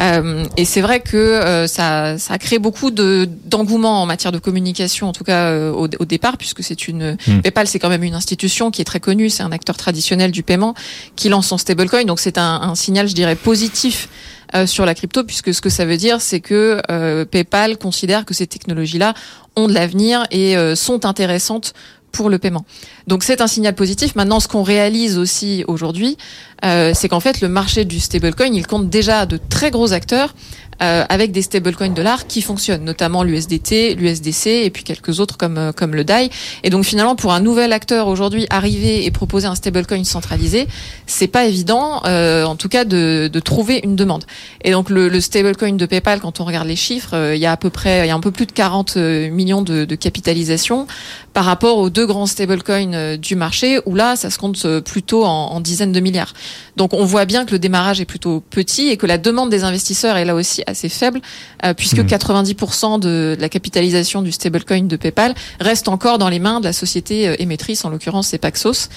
Euh, 0.00 0.44
et 0.56 0.64
c'est 0.64 0.80
vrai 0.80 1.00
que 1.00 1.16
euh, 1.18 1.66
ça, 1.66 2.16
ça 2.16 2.34
a 2.34 2.38
créé 2.38 2.58
beaucoup 2.58 2.90
de 2.90 3.28
d'engouement 3.44 4.00
en 4.00 4.06
matière 4.06 4.32
de 4.32 4.38
communication, 4.38 5.08
en 5.08 5.12
tout 5.12 5.24
cas 5.24 5.48
euh, 5.50 5.70
au, 5.72 5.88
au 5.98 6.04
départ, 6.06 6.38
puisque 6.38 6.62
c'est 6.62 6.88
une 6.88 7.18
Hmm. 7.26 7.40
PayPal, 7.42 7.66
c'est 7.66 7.78
quand 7.78 7.90
même 7.90 8.04
une 8.04 8.14
institution 8.14 8.70
qui 8.70 8.80
est 8.80 8.84
très 8.84 9.00
connue, 9.00 9.28
c'est 9.28 9.42
un 9.42 9.52
acteur 9.52 9.76
traditionnel 9.76 10.30
du 10.30 10.42
paiement 10.42 10.74
qui 11.16 11.28
lance 11.28 11.48
son 11.48 11.58
stablecoin. 11.58 12.04
Donc, 12.04 12.20
c'est 12.20 12.38
un, 12.38 12.60
un 12.62 12.74
signal, 12.74 13.06
je 13.08 13.14
dirais, 13.14 13.34
positif 13.36 14.08
euh, 14.54 14.66
sur 14.66 14.84
la 14.84 14.94
crypto, 14.94 15.22
puisque 15.24 15.54
ce 15.54 15.60
que 15.60 15.70
ça 15.70 15.84
veut 15.84 15.96
dire, 15.96 16.20
c'est 16.20 16.40
que 16.40 16.82
euh, 16.90 17.24
PayPal 17.24 17.78
considère 17.78 18.24
que 18.24 18.34
ces 18.34 18.46
technologies-là 18.46 19.14
ont 19.56 19.68
de 19.68 19.72
l'avenir 19.72 20.26
et 20.30 20.56
euh, 20.56 20.74
sont 20.74 21.06
intéressantes 21.06 21.72
pour 22.10 22.28
le 22.28 22.38
paiement. 22.38 22.64
Donc 23.06 23.22
c'est 23.22 23.40
un 23.40 23.46
signal 23.46 23.76
positif. 23.76 24.16
Maintenant, 24.16 24.40
ce 24.40 24.48
qu'on 24.48 24.64
réalise 24.64 25.16
aussi 25.16 25.64
aujourd'hui, 25.68 26.16
c'est 26.62 27.08
qu'en 27.08 27.20
fait, 27.20 27.40
le 27.40 27.48
marché 27.48 27.84
du 27.84 28.00
stablecoin, 28.00 28.52
il 28.52 28.66
compte 28.66 28.90
déjà 28.90 29.26
de 29.26 29.36
très 29.36 29.70
gros 29.70 29.92
acteurs 29.92 30.34
euh, 30.82 31.04
avec 31.08 31.32
des 31.32 31.42
stablecoins 31.42 31.90
dollars 31.90 32.26
qui 32.26 32.42
fonctionnent, 32.42 32.84
notamment 32.84 33.22
l'USDT, 33.22 33.94
l'USDC 33.96 34.46
et 34.46 34.70
puis 34.70 34.84
quelques 34.84 35.20
autres 35.20 35.36
comme 35.36 35.58
euh, 35.58 35.72
comme 35.72 35.94
le 35.94 36.04
DAI. 36.04 36.30
Et 36.64 36.70
donc 36.70 36.84
finalement, 36.84 37.16
pour 37.16 37.32
un 37.32 37.40
nouvel 37.40 37.72
acteur 37.72 38.08
aujourd'hui 38.08 38.46
arriver 38.50 39.04
et 39.04 39.10
proposer 39.10 39.46
un 39.46 39.54
stablecoin 39.54 40.04
centralisé, 40.04 40.66
c'est 41.06 41.26
pas 41.26 41.46
évident, 41.46 42.02
euh, 42.06 42.44
en 42.44 42.56
tout 42.56 42.68
cas, 42.68 42.84
de, 42.84 43.28
de 43.32 43.40
trouver 43.40 43.80
une 43.84 43.96
demande. 43.96 44.24
Et 44.62 44.70
donc 44.70 44.90
le, 44.90 45.08
le 45.08 45.20
stablecoin 45.20 45.72
de 45.72 45.86
PayPal, 45.86 46.20
quand 46.20 46.40
on 46.40 46.44
regarde 46.44 46.66
les 46.66 46.76
chiffres, 46.76 47.14
euh, 47.14 47.36
il 47.36 47.40
y 47.40 47.46
a 47.46 47.52
à 47.52 47.56
peu 47.56 47.70
près, 47.70 48.06
il 48.06 48.08
y 48.08 48.10
a 48.10 48.14
un 48.14 48.20
peu 48.20 48.30
plus 48.30 48.46
de 48.46 48.52
40 48.52 48.96
millions 48.96 49.62
de, 49.62 49.84
de 49.84 49.94
capitalisation 49.94 50.86
par 51.32 51.44
rapport 51.44 51.78
aux 51.78 51.90
deux 51.90 52.06
grands 52.06 52.26
stablecoins 52.26 52.92
euh, 52.94 53.16
du 53.16 53.36
marché, 53.36 53.80
où 53.86 53.94
là, 53.94 54.16
ça 54.16 54.30
se 54.30 54.38
compte 54.38 54.64
euh, 54.64 54.80
plutôt 54.80 55.24
en, 55.24 55.52
en 55.52 55.60
dizaines 55.60 55.92
de 55.92 56.00
milliards. 56.00 56.34
Donc 56.76 56.92
on 56.92 57.04
voit 57.04 57.24
bien 57.24 57.44
que 57.44 57.52
le 57.52 57.58
démarrage 57.58 58.00
est 58.00 58.04
plutôt 58.04 58.40
petit 58.40 58.88
et 58.88 58.96
que 58.96 59.06
la 59.06 59.18
demande 59.18 59.50
des 59.50 59.64
investisseurs 59.64 60.16
est 60.16 60.24
là 60.24 60.34
aussi 60.34 60.59
assez 60.66 60.88
faible, 60.88 61.20
euh, 61.64 61.74
puisque 61.74 61.98
Mhm. 61.98 62.06
90% 62.06 62.98
de, 62.98 63.34
de 63.36 63.40
la 63.40 63.48
capitalisation 63.48 64.22
du 64.22 64.32
stablecoin 64.32 64.82
de 64.84 64.96
PayPal 64.96 65.34
reste 65.60 65.88
encore 65.88 66.18
dans 66.18 66.28
les 66.28 66.38
mains 66.38 66.60
de 66.60 66.64
la 66.64 66.72
société 66.72 67.28
euh, 67.28 67.36
émettrice, 67.38 67.84
en 67.84 67.90
l'occurrence 67.90 68.28
c'est 68.28 68.38
Paxos. 68.38 68.88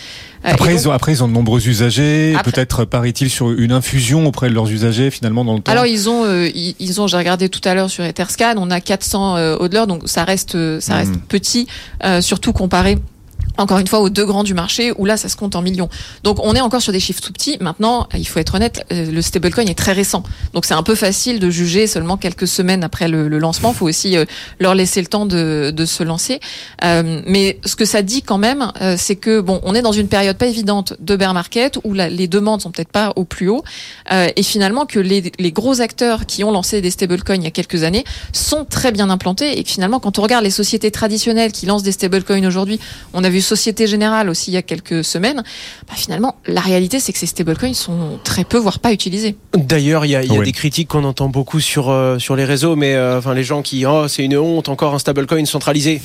Euh, 0.46 0.50
Après, 0.52 0.72
donc- 0.74 0.82
ils 0.82 0.88
ont, 0.90 0.92
après, 0.92 1.12
ils 1.14 1.24
ont 1.24 1.28
de 1.30 1.34
nombreux 1.34 1.66
usagers. 1.68 2.36
Peut-être, 2.44 2.84
paraît-il, 2.86 3.30
sur 3.30 3.52
une 3.52 3.72
infusion 3.72 4.26
auprès 4.28 4.50
de 4.50 4.54
leurs 4.54 4.70
usagers, 4.70 5.10
finalement, 5.10 5.46
dans 5.46 5.54
le 5.56 5.62
temps. 5.62 5.72
Alors 5.72 5.86
ils 5.86 6.10
ont, 6.10 6.26
euh, 6.26 6.50
ils, 6.54 6.76
ils 6.80 7.00
ont, 7.00 7.08
j'ai 7.08 7.16
regardé 7.18 7.48
tout 7.48 7.62
à 7.64 7.74
l'heure 7.74 7.90
sur 7.90 8.04
Etherscan, 8.04 8.56
on 8.58 8.70
a 8.70 8.82
400 8.82 9.38
euh, 9.38 9.86
donc 9.88 10.04
ça 10.06 10.24
reste, 10.26 10.58
ça 10.82 10.96
reste 10.96 11.12
Mhm. 11.12 11.20
petit, 11.22 11.68
surtout 12.22 12.52
comparé. 12.54 12.98
Encore 13.58 13.78
une 13.78 13.88
fois, 13.88 14.00
aux 14.00 14.10
deux 14.10 14.26
grands 14.26 14.44
du 14.44 14.54
marché, 14.54 14.92
où 14.98 15.06
là, 15.06 15.16
ça 15.16 15.30
se 15.30 15.36
compte 15.36 15.56
en 15.56 15.62
millions. 15.62 15.90
Donc, 16.24 16.38
on 16.44 16.56
est 16.56 16.62
encore 16.62 16.82
sur 16.82 16.92
des 16.92 17.00
chiffres 17.00 17.22
tout 17.22 17.32
petits. 17.32 17.58
Maintenant, 17.62 18.08
il 18.18 18.28
faut 18.28 18.40
être 18.40 18.56
honnête, 18.56 18.84
euh, 18.92 19.12
le 19.12 19.22
stablecoin 19.22 19.66
est 19.68 19.78
très 19.78 19.92
récent. 19.94 20.24
Donc, 20.54 20.66
c'est 20.66 20.74
un 20.74 20.82
peu 20.84 20.96
facile 20.96 21.40
de 21.40 21.50
juger 21.52 21.86
seulement 21.86 22.18
quelques 22.18 22.48
semaines 22.48 22.84
après 22.84 23.08
le, 23.08 23.28
le 23.28 23.38
lancement. 23.38 23.70
Il 23.72 23.76
faut 23.78 23.88
aussi 23.88 24.18
euh, 24.18 24.26
leur 24.60 24.74
laisser 24.74 25.02
le 25.02 25.08
temps 25.08 25.26
de, 25.28 25.72
de 25.76 25.86
se 25.86 26.02
lancer. 26.04 26.40
Euh, 26.84 27.22
mais 27.28 27.60
ce 27.64 27.76
que 27.76 27.86
ça 27.86 28.02
dit 28.02 28.24
quand 28.24 28.40
même, 28.40 28.72
euh, 28.82 28.96
c'est 28.98 29.16
que 29.16 29.40
bon, 29.40 29.60
on 29.64 29.76
est 29.76 29.84
dans 29.84 29.92
une 29.92 30.08
période 30.08 30.38
pas 30.38 30.48
évidente 30.48 30.94
de 31.00 31.16
bear 31.16 31.34
market 31.36 31.78
où 31.84 31.94
la- 31.94 32.10
les 32.10 32.28
demandes 32.28 32.62
sont 32.62 32.72
peut-être 32.72 32.92
pas 32.92 33.14
au 33.16 33.24
plus 33.24 33.50
haut, 33.50 33.64
euh, 34.12 34.30
et 34.36 34.42
finalement 34.44 34.86
que 34.88 35.00
les, 35.00 35.32
les 35.38 35.52
gros 35.52 35.80
acteurs 35.80 36.26
qui 36.26 36.44
ont 36.44 36.52
lancé 36.52 36.82
des 36.82 36.90
stablecoins 36.90 37.36
il 37.36 37.44
y 37.44 37.48
a 37.48 37.52
quelques 37.52 37.84
années 37.84 38.04
sont 38.32 38.66
très 38.66 38.92
bien 38.92 39.10
implantés 39.12 39.60
et 39.60 39.64
finalement, 39.64 40.00
quand 40.00 40.18
on 40.18 40.24
regarde 40.24 40.44
les 40.44 40.50
sociétés 40.50 40.90
traditionnelles 40.90 41.52
qui 41.52 41.68
lancent 41.68 41.84
des 41.84 41.92
stablecoins 41.92 42.46
aujourd'hui, 42.48 42.80
on 43.14 43.24
a 43.24 43.30
vu 43.30 43.42
Société 43.44 43.86
Générale 43.88 44.30
aussi 44.30 44.52
il 44.52 44.56
y 44.56 44.58
a 44.58 44.62
quelques 44.62 45.04
semaines. 45.04 45.44
Bah, 45.88 45.94
finalement, 45.96 46.36
la 46.48 46.62
réalité, 46.62 47.00
c'est 47.00 47.14
que 47.14 47.20
ces 47.20 47.28
stablecoins 47.28 47.74
sont 47.74 48.20
très 48.24 48.44
peu, 48.44 48.58
voire 48.58 48.80
pas 48.80 48.92
utilisés. 48.92 49.36
D'ailleurs, 49.54 50.06
il 50.06 50.10
y 50.10 50.16
a, 50.16 50.24
y 50.24 50.40
des 50.40 50.52
critiques 50.52 50.88
qu'on 50.90 51.04
entend 51.04 51.30
beaucoup 51.30 51.60
sur, 51.60 51.90
euh, 51.90 52.20
sur 52.20 52.36
les 52.36 52.46
réseaux, 52.46 52.76
mais 52.76 52.96
euh, 52.96 53.20
enfin 53.20 53.34
les 53.34 53.44
gens 53.44 53.62
qui 53.62 53.86
oh 53.86 54.08
c'est 54.08 54.24
une 54.24 54.38
honte 54.38 54.70
encore 54.70 54.94
un 54.94 55.00
stablecoin 55.00 55.46
centralisé. 55.46 56.02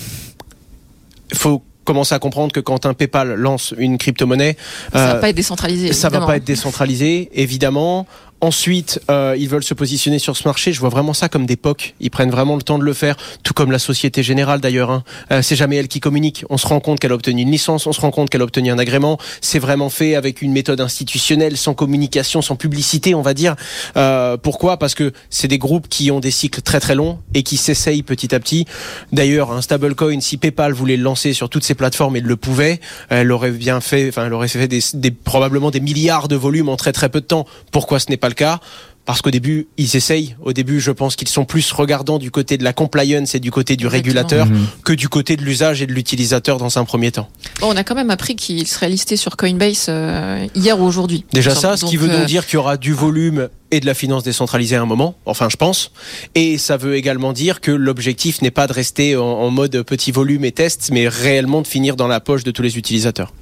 Il 1.30 1.36
faut 1.36 1.62
commencer 1.84 2.14
à 2.14 2.18
comprendre 2.18 2.52
que 2.52 2.60
quand 2.60 2.84
un 2.84 2.92
PayPal 2.92 3.34
lance 3.34 3.74
une 3.78 3.96
crypto-monnaie, 3.96 4.56
Ça 4.92 4.98
euh, 4.98 5.12
va 5.14 5.14
pas 5.16 5.28
être 5.30 5.36
décentralisé. 5.36 5.92
ça 5.94 6.08
va 6.08 6.16
évidemment. 6.16 6.26
pas 6.26 6.36
être 6.36 6.44
décentralisé, 6.44 7.30
évidemment. 7.32 8.06
Ensuite, 8.40 9.00
euh, 9.10 9.34
ils 9.36 9.48
veulent 9.48 9.64
se 9.64 9.74
positionner 9.74 10.20
sur 10.20 10.36
ce 10.36 10.46
marché. 10.46 10.72
Je 10.72 10.78
vois 10.78 10.90
vraiment 10.90 11.12
ça 11.12 11.28
comme 11.28 11.44
des 11.44 11.56
POC. 11.56 11.94
Ils 11.98 12.10
prennent 12.10 12.30
vraiment 12.30 12.54
le 12.54 12.62
temps 12.62 12.78
de 12.78 12.84
le 12.84 12.92
faire, 12.92 13.16
tout 13.42 13.52
comme 13.52 13.72
la 13.72 13.80
Société 13.80 14.22
Générale 14.22 14.60
d'ailleurs. 14.60 14.92
Hein. 14.92 15.02
Euh, 15.32 15.42
c'est 15.42 15.56
jamais 15.56 15.74
elle 15.76 15.88
qui 15.88 15.98
communique. 15.98 16.44
On 16.48 16.56
se 16.56 16.66
rend 16.66 16.78
compte 16.78 17.00
qu'elle 17.00 17.10
a 17.10 17.16
obtenu 17.16 17.42
une 17.42 17.50
licence, 17.50 17.88
on 17.88 17.92
se 17.92 18.00
rend 18.00 18.12
compte 18.12 18.30
qu'elle 18.30 18.40
a 18.42 18.44
obtenu 18.44 18.70
un 18.70 18.78
agrément. 18.78 19.18
C'est 19.40 19.58
vraiment 19.58 19.90
fait 19.90 20.14
avec 20.14 20.40
une 20.40 20.52
méthode 20.52 20.80
institutionnelle, 20.80 21.56
sans 21.56 21.74
communication, 21.74 22.40
sans 22.40 22.54
publicité, 22.54 23.12
on 23.16 23.22
va 23.22 23.34
dire. 23.34 23.56
Euh, 23.96 24.36
pourquoi? 24.36 24.76
Parce 24.76 24.94
que 24.94 25.12
c'est 25.30 25.48
des 25.48 25.58
groupes 25.58 25.88
qui 25.88 26.12
ont 26.12 26.20
des 26.20 26.30
cycles 26.30 26.62
très 26.62 26.78
très 26.78 26.94
longs 26.94 27.18
et 27.34 27.42
qui 27.42 27.56
s'essayent 27.56 28.04
petit 28.04 28.32
à 28.36 28.38
petit. 28.38 28.66
D'ailleurs, 29.12 29.50
un 29.50 29.62
stablecoin, 29.62 30.20
si 30.20 30.36
PayPal 30.36 30.72
voulait 30.72 30.96
le 30.96 31.02
lancer 31.02 31.32
sur 31.32 31.48
toutes 31.48 31.64
ces 31.64 31.74
plateformes 31.74 32.14
et 32.14 32.20
le 32.20 32.36
pouvait, 32.36 32.78
elle 33.08 33.32
aurait 33.32 33.50
bien 33.50 33.80
fait, 33.80 34.08
enfin, 34.10 34.26
elle 34.26 34.32
aurait 34.32 34.46
fait 34.46 34.68
des, 34.68 34.80
des- 34.94 35.10
probablement 35.10 35.72
des 35.72 35.80
milliards 35.80 36.28
de 36.28 36.36
volumes 36.36 36.68
en 36.68 36.76
très 36.76 36.92
très 36.92 37.08
peu 37.08 37.20
de 37.20 37.26
temps. 37.26 37.44
Pourquoi 37.72 37.98
ce 37.98 38.06
n'est 38.10 38.16
pas 38.16 38.27
le 38.28 38.34
cas 38.34 38.60
parce 39.04 39.22
qu'au 39.22 39.30
début, 39.30 39.68
ils 39.78 39.96
essayent. 39.96 40.36
Au 40.42 40.52
début, 40.52 40.80
je 40.80 40.90
pense 40.90 41.16
qu'ils 41.16 41.28
sont 41.28 41.46
plus 41.46 41.72
regardants 41.72 42.18
du 42.18 42.30
côté 42.30 42.58
de 42.58 42.62
la 42.62 42.74
compliance 42.74 43.34
et 43.34 43.40
du 43.40 43.50
côté 43.50 43.74
du 43.74 43.86
Exactement. 43.86 44.02
régulateur 44.02 44.46
Mhm. 44.48 44.66
que 44.84 44.92
du 44.92 45.08
côté 45.08 45.36
de 45.36 45.42
l'usage 45.44 45.80
et 45.80 45.86
de 45.86 45.94
l'utilisateur 45.94 46.58
dans 46.58 46.76
un 46.76 46.84
premier 46.84 47.10
temps. 47.10 47.26
Bon, 47.62 47.68
on 47.72 47.76
a 47.78 47.84
quand 47.84 47.94
même 47.94 48.10
appris 48.10 48.36
qu'il 48.36 48.66
serait 48.66 48.90
listé 48.90 49.16
sur 49.16 49.38
Coinbase 49.38 49.86
euh, 49.88 50.46
hier 50.54 50.78
ou 50.78 50.84
aujourd'hui. 50.84 51.24
Déjà 51.32 51.54
ça, 51.54 51.78
ce 51.78 51.86
qui 51.86 51.96
veut 51.96 52.08
donc 52.08 52.16
euh, 52.18 52.24
dire 52.26 52.44
qu'il 52.44 52.56
y 52.56 52.58
aura 52.58 52.76
du 52.76 52.92
volume 52.92 53.48
et 53.70 53.80
de 53.80 53.86
la 53.86 53.94
finance 53.94 54.24
décentralisée 54.24 54.76
à 54.76 54.82
un 54.82 54.86
moment, 54.86 55.14
enfin 55.24 55.48
je 55.48 55.56
pense. 55.56 55.90
Et 56.34 56.58
ça 56.58 56.76
veut 56.76 56.94
également 56.94 57.32
dire 57.32 57.62
que 57.62 57.70
l'objectif 57.70 58.42
n'est 58.42 58.50
pas 58.50 58.66
de 58.66 58.74
rester 58.74 59.16
en, 59.16 59.22
en 59.24 59.48
mode 59.50 59.84
petit 59.84 60.12
volume 60.12 60.44
et 60.44 60.52
test, 60.52 60.90
mais 60.92 61.08
réellement 61.08 61.62
de 61.62 61.66
finir 61.66 61.96
dans 61.96 62.08
la 62.08 62.20
poche 62.20 62.44
de 62.44 62.50
tous 62.50 62.60
les 62.60 62.76
utilisateurs. 62.76 63.32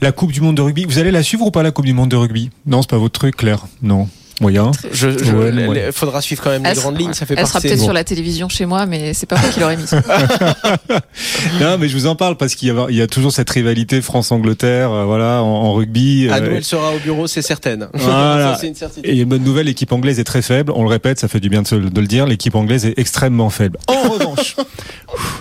La 0.00 0.12
Coupe 0.12 0.32
du 0.32 0.40
Monde 0.40 0.56
de 0.56 0.62
rugby. 0.62 0.84
Vous 0.84 0.98
allez 0.98 1.10
la 1.10 1.22
suivre 1.22 1.46
ou 1.46 1.50
pas, 1.50 1.62
la 1.62 1.70
Coupe 1.70 1.86
du 1.86 1.92
Monde 1.94 2.10
de 2.10 2.16
rugby? 2.16 2.50
Non, 2.66 2.82
c'est 2.82 2.90
pas 2.90 2.98
votre 2.98 3.18
truc, 3.18 3.36
Claire. 3.36 3.66
Non. 3.82 4.08
Moyen. 4.38 4.70
Je, 4.92 5.16
je- 5.16 5.32
Ouais, 5.32 5.50
le- 5.50 5.92
faudra 5.92 6.20
suivre 6.20 6.42
quand 6.42 6.50
même 6.50 6.62
les 6.62 6.68
Elle 6.68 6.76
grandes 6.76 6.92
sera- 6.92 7.00
lignes. 7.02 7.14
Ça 7.14 7.24
fait 7.24 7.34
Elle 7.38 7.46
sera 7.46 7.58
peut-être 7.58 7.78
Bon. 7.78 7.84
sur 7.84 7.94
la 7.94 8.04
télévision 8.04 8.50
chez 8.50 8.66
moi, 8.66 8.84
mais 8.84 9.14
c'est 9.14 9.24
pas 9.24 9.38
moi 9.40 9.48
qui 9.48 9.60
l'aurais 9.60 9.78
mise. 9.78 9.94
Non, 11.60 11.78
mais 11.78 11.88
je 11.88 11.94
vous 11.96 12.06
en 12.06 12.16
parle 12.16 12.36
parce 12.36 12.54
qu'il 12.54 12.68
y 12.68 12.70
a, 12.70 12.86
il 12.90 12.96
y 12.96 13.00
a 13.00 13.06
toujours 13.06 13.32
cette 13.32 13.48
rivalité 13.48 14.02
France-Angleterre, 14.02 14.90
euh, 14.92 15.04
voilà, 15.06 15.42
en, 15.42 15.46
en 15.46 15.72
rugby. 15.72 16.28
Ah, 16.30 16.36
euh, 16.36 16.50
nous, 16.50 16.56
elle 16.56 16.64
sera 16.64 16.92
au 16.94 16.98
bureau, 16.98 17.26
c'est 17.26 17.40
certain. 17.40 17.88
Voilà. 17.94 18.52
Ça, 18.54 18.58
c'est 18.60 18.68
une 18.68 18.74
certitude. 18.74 19.06
Et 19.10 19.16
une 19.16 19.28
bonne 19.28 19.42
nouvelle, 19.42 19.66
l'équipe 19.66 19.90
anglaise 19.92 20.20
est 20.20 20.24
très 20.24 20.42
faible. 20.42 20.70
On 20.76 20.82
le 20.82 20.88
répète, 20.90 21.18
ça 21.18 21.28
fait 21.28 21.40
du 21.40 21.48
bien 21.48 21.62
de, 21.62 21.66
se- 21.66 21.74
de 21.74 22.00
le 22.00 22.06
dire. 22.06 22.26
L'équipe 22.26 22.54
anglaise 22.54 22.84
est 22.84 22.98
extrêmement 22.98 23.48
faible. 23.48 23.78
En 23.86 24.08
revanche, 24.10 24.56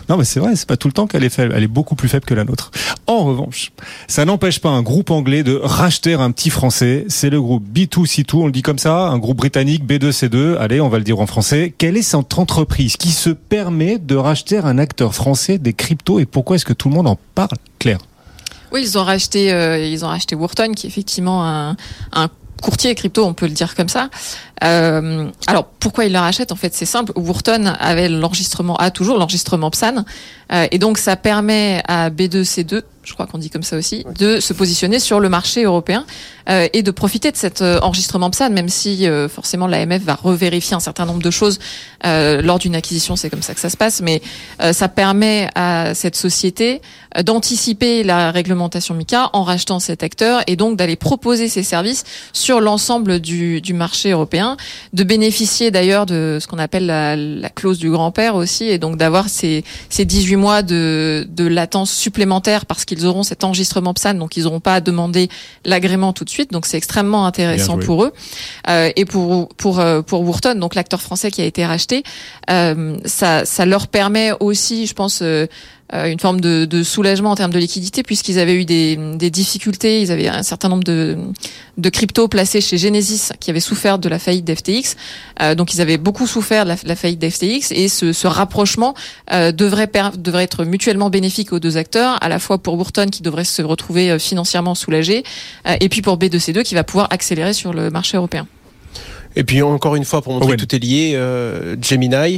non 0.10 0.18
mais 0.18 0.24
c'est 0.24 0.40
vrai, 0.40 0.56
c'est 0.56 0.68
pas 0.68 0.78
tout 0.78 0.88
le 0.88 0.94
temps 0.94 1.08
qu'elle 1.08 1.24
est 1.24 1.30
faible. 1.30 1.54
Elle 1.56 1.64
est 1.64 1.68
beaucoup 1.68 1.96
plus 1.96 2.10
faible 2.10 2.26
que 2.26 2.34
la 2.34 2.44
nôtre. 2.44 2.72
En 3.08 3.24
revanche, 3.24 3.72
ça 4.08 4.26
n'empêche 4.26 4.60
pas 4.60 4.70
un 4.70 4.82
groupe 4.82 5.12
anglais 5.12 5.44
de 5.44 5.60
racheter 5.62 6.14
un 6.14 6.32
petit 6.32 6.50
français. 6.50 7.06
C'est 7.10 7.30
le 7.30 7.42
groupe 7.42 7.64
B2C2, 7.74 8.36
on 8.36 8.46
le 8.46 8.52
dit 8.52 8.62
comme 8.62 8.80
ça, 8.80 9.08
un 9.08 9.18
groupe 9.18 9.38
britannique 9.38 9.86
B2C2. 9.86 10.58
Allez, 10.58 10.82
on 10.82 10.90
va 10.90 10.98
le 10.98 11.04
dire 11.04 11.20
en 11.20 11.28
français. 11.28 11.74
Quelle 11.78 11.98
est 11.98 12.02
cette 12.02 12.38
entreprise 12.38 12.98
qui 12.98 13.12
se 13.12 13.30
permet 13.30 13.98
de 13.98 14.16
racheter 14.16 14.58
un 14.58 14.78
acteur 14.78 15.14
français 15.14 15.58
des 15.58 15.74
cryptos 15.74 16.20
et 16.20 16.26
pourquoi 16.26 16.56
est-ce 16.56 16.66
que 16.66 16.74
tout 16.74 16.90
le 16.90 16.96
monde 16.96 17.08
en 17.08 17.18
parle, 17.36 17.58
Claire? 17.80 18.00
Oui, 18.72 18.82
ils 18.84 18.98
ont 18.98 19.04
racheté, 19.04 19.54
euh, 19.54 19.80
ils 19.80 20.04
ont 20.04 20.10
racheté 20.10 20.36
Wharton, 20.36 20.74
qui 20.76 20.88
est 20.88 20.90
effectivement 20.90 21.46
un, 21.46 21.76
un 22.12 22.30
courtier 22.62 22.96
crypto, 22.96 23.24
on 23.26 23.34
peut 23.34 23.46
le 23.46 23.54
dire 23.54 23.76
comme 23.76 23.90
ça. 23.90 24.10
Euh, 24.64 25.30
alors 25.48 25.66
pourquoi 25.66 26.06
ils 26.06 26.14
le 26.14 26.20
rachètent 26.20 26.52
En 26.52 26.56
fait, 26.56 26.74
c'est 26.74 26.86
simple. 26.86 27.12
Wharton 27.16 27.74
avait 27.80 28.10
l'enregistrement, 28.10 28.76
a 28.78 28.92
toujours 28.92 29.18
l'enregistrement 29.18 29.70
PSAN, 29.70 30.06
euh, 30.52 30.68
et 30.72 30.80
donc 30.80 30.98
ça 30.98 31.16
permet 31.16 31.82
à 31.88 32.10
B2C2, 32.10 32.84
je 33.04 33.14
crois 33.14 33.28
qu'on 33.28 33.38
dit 33.38 33.50
comme 33.50 33.64
ça 33.64 33.78
aussi, 33.78 34.06
de 34.18 34.40
se 34.40 34.54
positionner 34.54 35.00
sur 35.00 35.20
le 35.20 35.30
marché 35.30 35.64
européen 35.64 36.06
euh, 36.50 36.68
et 36.74 36.84
de 36.84 36.92
profiter 36.92 37.32
de 37.32 37.38
cet 37.38 37.62
euh, 37.62 37.80
enregistrement 37.82 38.30
PSAN, 38.30 38.50
même 38.52 38.70
si 38.70 39.08
euh, 39.08 39.28
forcément 39.28 39.68
l'AMF 39.68 40.04
va 40.04 40.16
revérifier 40.16 40.76
un 40.76 40.80
certain 40.80 41.06
nombre 41.06 41.22
de 41.22 41.32
choses 41.32 41.60
euh, 42.06 42.42
lors 42.42 42.60
d'une 42.60 42.76
acquisition, 42.76 43.16
c'est 43.16 43.30
comme 43.30 43.42
ça 43.42 43.54
que 43.54 43.60
ça 43.60 43.70
se 43.70 43.78
passe, 43.78 44.02
mais 44.02 44.22
euh, 44.62 44.74
ça 44.74 44.88
permet 44.88 45.50
à 45.56 45.94
cette 45.96 46.16
société 46.16 46.82
d'anticiper 47.24 48.04
la 48.04 48.32
réglementation 48.32 48.94
MICA 48.94 49.30
en 49.34 49.44
rachetant 49.44 49.80
cet 49.80 50.04
acteur 50.04 50.42
et 50.48 50.56
donc 50.56 50.78
d'aller 50.78 50.96
proposer 50.98 51.48
ses 51.48 51.64
services 51.64 52.04
sur 52.34 52.60
l'ensemble 52.60 53.20
du, 53.20 53.62
du 53.62 53.74
marché 53.74 54.12
européen, 54.12 54.45
de 54.94 55.04
bénéficier 55.04 55.72
d'ailleurs 55.72 56.06
de 56.06 56.38
ce 56.42 56.48
qu'on 56.48 56.60
appelle 56.60 56.86
la, 56.86 57.16
la 57.16 57.50
clause 57.50 57.80
du 57.80 57.90
grand-père 57.90 58.36
aussi 58.36 58.66
et 58.66 58.78
donc 58.78 58.98
d'avoir 58.98 59.30
ces, 59.30 59.64
ces 59.90 60.06
18 60.06 60.36
mois 60.36 60.62
de, 60.62 61.28
de 61.30 61.46
latence 61.48 61.92
supplémentaire 61.92 62.66
parce 62.66 62.86
qu'ils 62.86 63.06
auront 63.06 63.24
cet 63.24 63.44
enregistrement 63.44 63.94
PSAN, 63.94 64.16
donc 64.16 64.38
ils 64.38 64.44
n'auront 64.44 64.60
pas 64.60 64.76
à 64.76 64.82
demander 64.82 65.30
l'agrément 65.64 66.14
tout 66.14 66.26
de 66.26 66.30
suite, 66.30 66.52
donc 66.52 66.66
c'est 66.66 66.78
extrêmement 66.78 67.26
intéressant 67.26 67.78
pour 67.78 68.04
eux. 68.04 68.14
Euh, 68.70 68.92
et 68.96 69.06
pour 69.06 69.50
pour 69.58 69.80
euh, 69.80 70.02
pour 70.02 70.22
Wharton, 70.28 70.56
donc 70.56 70.76
l'acteur 70.76 71.02
français 71.02 71.32
qui 71.32 71.42
a 71.42 71.46
été 71.46 71.66
racheté, 71.66 72.04
euh, 72.50 72.98
ça 73.06 73.46
ça 73.46 73.66
leur 73.66 73.88
permet 73.88 74.32
aussi, 74.40 74.88
je 74.88 74.94
pense, 74.94 75.20
euh, 75.22 75.48
une 75.94 76.20
forme 76.20 76.42
de, 76.42 76.66
de 76.66 76.82
soulagement 76.84 77.32
en 77.32 77.36
termes 77.36 77.54
de 77.54 77.60
liquidité 77.60 78.02
puisqu'ils 78.02 78.40
avaient 78.40 78.56
eu 78.56 78.66
des, 78.66 78.98
des 79.16 79.30
difficultés, 79.30 80.02
ils 80.02 80.12
avaient 80.12 80.28
un 80.28 80.42
certain 80.44 80.68
nombre 80.70 80.84
de 80.84 81.16
de 81.78 81.90
cryptos 81.90 82.28
placés 82.30 82.62
chez 82.62 82.78
Genesis 82.78 83.34
qui 83.40 83.50
avaient 83.52 83.60
souffert 83.60 84.00
de 84.00 84.10
la 84.10 84.18
faillite 84.18 84.46
d'FTX, 84.46 84.96
Euh, 85.42 85.54
donc 85.56 85.74
ils 85.74 85.82
avaient 85.82 85.98
beaucoup 85.98 86.26
souffert 86.28 86.64
de 86.64 86.70
la, 86.70 86.76
la 86.86 86.96
faillite 86.96 87.20
d'FTX 87.20 87.72
et 87.72 87.88
ce, 87.90 88.14
ce 88.14 88.28
rapprochement 88.28 88.96
euh, 89.32 89.52
devrait 89.52 89.88
per- 89.88 90.18
devrait 90.18 90.44
être 90.46 90.64
mutuellement 90.66 91.10
bénéfique 91.10 91.52
aux 91.54 91.60
deux 91.60 91.76
acteurs, 91.78 92.18
à 92.24 92.30
la 92.30 92.40
fois 92.40 92.58
pour 92.58 92.76
Wharton 92.78 93.08
qui 93.12 93.22
devrait 93.22 93.44
se 93.44 93.62
retrouver 93.62 94.10
euh, 94.12 94.18
financièrement 94.20 94.74
soulagé 94.74 95.24
euh, 95.68 95.76
et 95.82 95.90
puis 95.90 96.02
pour 96.02 96.18
B2C2 96.18 96.64
qui 96.64 96.74
va 96.76 96.84
pouvoir 96.84 97.08
accélérer 97.12 97.54
sur 97.54 97.74
le 97.74 97.90
marché 97.90 98.16
européen. 98.18 98.48
Et 99.38 99.44
puis 99.44 99.62
encore 99.62 99.98
une 99.98 100.06
fois, 100.06 100.22
pour 100.22 100.32
montrer 100.34 100.56
que 100.56 100.64
tout 100.64 100.74
est 100.74 100.80
lié, 100.80 101.12
euh, 101.16 101.76
Gemini 101.82 102.16
euh, 102.16 102.38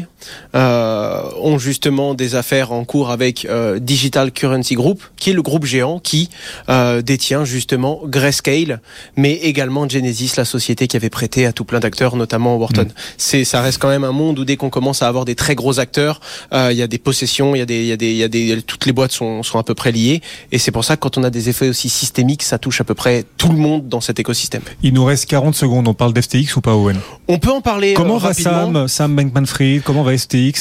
ont 0.53 1.57
justement 1.59 2.13
des 2.13 2.35
affaires 2.35 2.71
en 2.71 2.85
cours 2.85 3.11
avec 3.11 3.45
euh, 3.45 3.79
Digital 3.79 4.31
Currency 4.31 4.75
Group, 4.75 5.01
qui 5.17 5.29
est 5.29 5.33
le 5.33 5.41
groupe 5.41 5.65
géant 5.65 5.99
qui 5.99 6.29
euh, 6.69 7.01
détient 7.01 7.45
justement 7.45 8.01
Grayscale, 8.05 8.81
mais 9.15 9.33
également 9.33 9.87
Genesis, 9.87 10.33
la 10.37 10.45
société 10.45 10.87
qui 10.87 10.97
avait 10.97 11.09
prêté 11.09 11.45
à 11.45 11.53
tout 11.53 11.65
plein 11.65 11.79
d'acteurs, 11.79 12.15
notamment 12.15 12.55
Wharton. 12.57 12.87
C'est, 13.17 13.43
ça 13.43 13.61
reste 13.61 13.79
quand 13.79 13.89
même 13.89 14.03
un 14.03 14.11
monde 14.11 14.39
où 14.39 14.45
dès 14.45 14.57
qu'on 14.57 14.69
commence 14.69 15.01
à 15.01 15.07
avoir 15.07 15.25
des 15.25 15.35
très 15.35 15.55
gros 15.55 15.79
acteurs, 15.79 16.19
euh, 16.53 16.69
il 16.71 16.77
y 16.77 16.81
a 16.81 16.87
des 16.87 16.97
possessions, 16.97 17.55
il 17.55 17.59
y 17.59 17.61
a 17.61 17.65
des, 17.65 17.81
il 17.81 17.87
y 17.87 17.91
a 17.91 17.97
des, 17.97 18.11
il 18.11 18.17
y 18.17 18.23
a 18.23 18.27
des, 18.27 18.61
toutes 18.61 18.85
les 18.85 18.93
boîtes 18.93 19.11
sont, 19.11 19.43
sont 19.43 19.59
à 19.59 19.63
peu 19.63 19.73
près 19.73 19.91
liées, 19.91 20.21
et 20.51 20.57
c'est 20.57 20.71
pour 20.71 20.85
ça 20.85 20.95
que 20.95 21.01
quand 21.01 21.17
on 21.17 21.23
a 21.23 21.29
des 21.29 21.49
effets 21.49 21.69
aussi 21.69 21.89
systémiques, 21.89 22.43
ça 22.43 22.57
touche 22.57 22.81
à 22.81 22.83
peu 22.83 22.93
près 22.93 23.25
tout 23.37 23.49
le 23.49 23.57
monde 23.57 23.87
dans 23.87 24.01
cet 24.01 24.19
écosystème. 24.19 24.61
Il 24.83 24.93
nous 24.93 25.05
reste 25.05 25.25
40 25.27 25.55
secondes. 25.55 25.87
On 25.87 25.93
parle 25.93 26.13
d'FTX 26.13 26.55
ou 26.55 26.61
pas, 26.61 26.75
Owen? 26.75 26.97
On 27.27 27.39
peut 27.39 27.51
en 27.51 27.61
parler. 27.61 27.93
Comment 27.93 28.15
euh, 28.15 28.19
va 28.19 28.27
rapidement. 28.29 28.71
Sam, 28.73 28.87
Sam 28.87 29.15
Bankman-Fried 29.15 29.81
Comment 29.83 30.03
va 30.03 30.13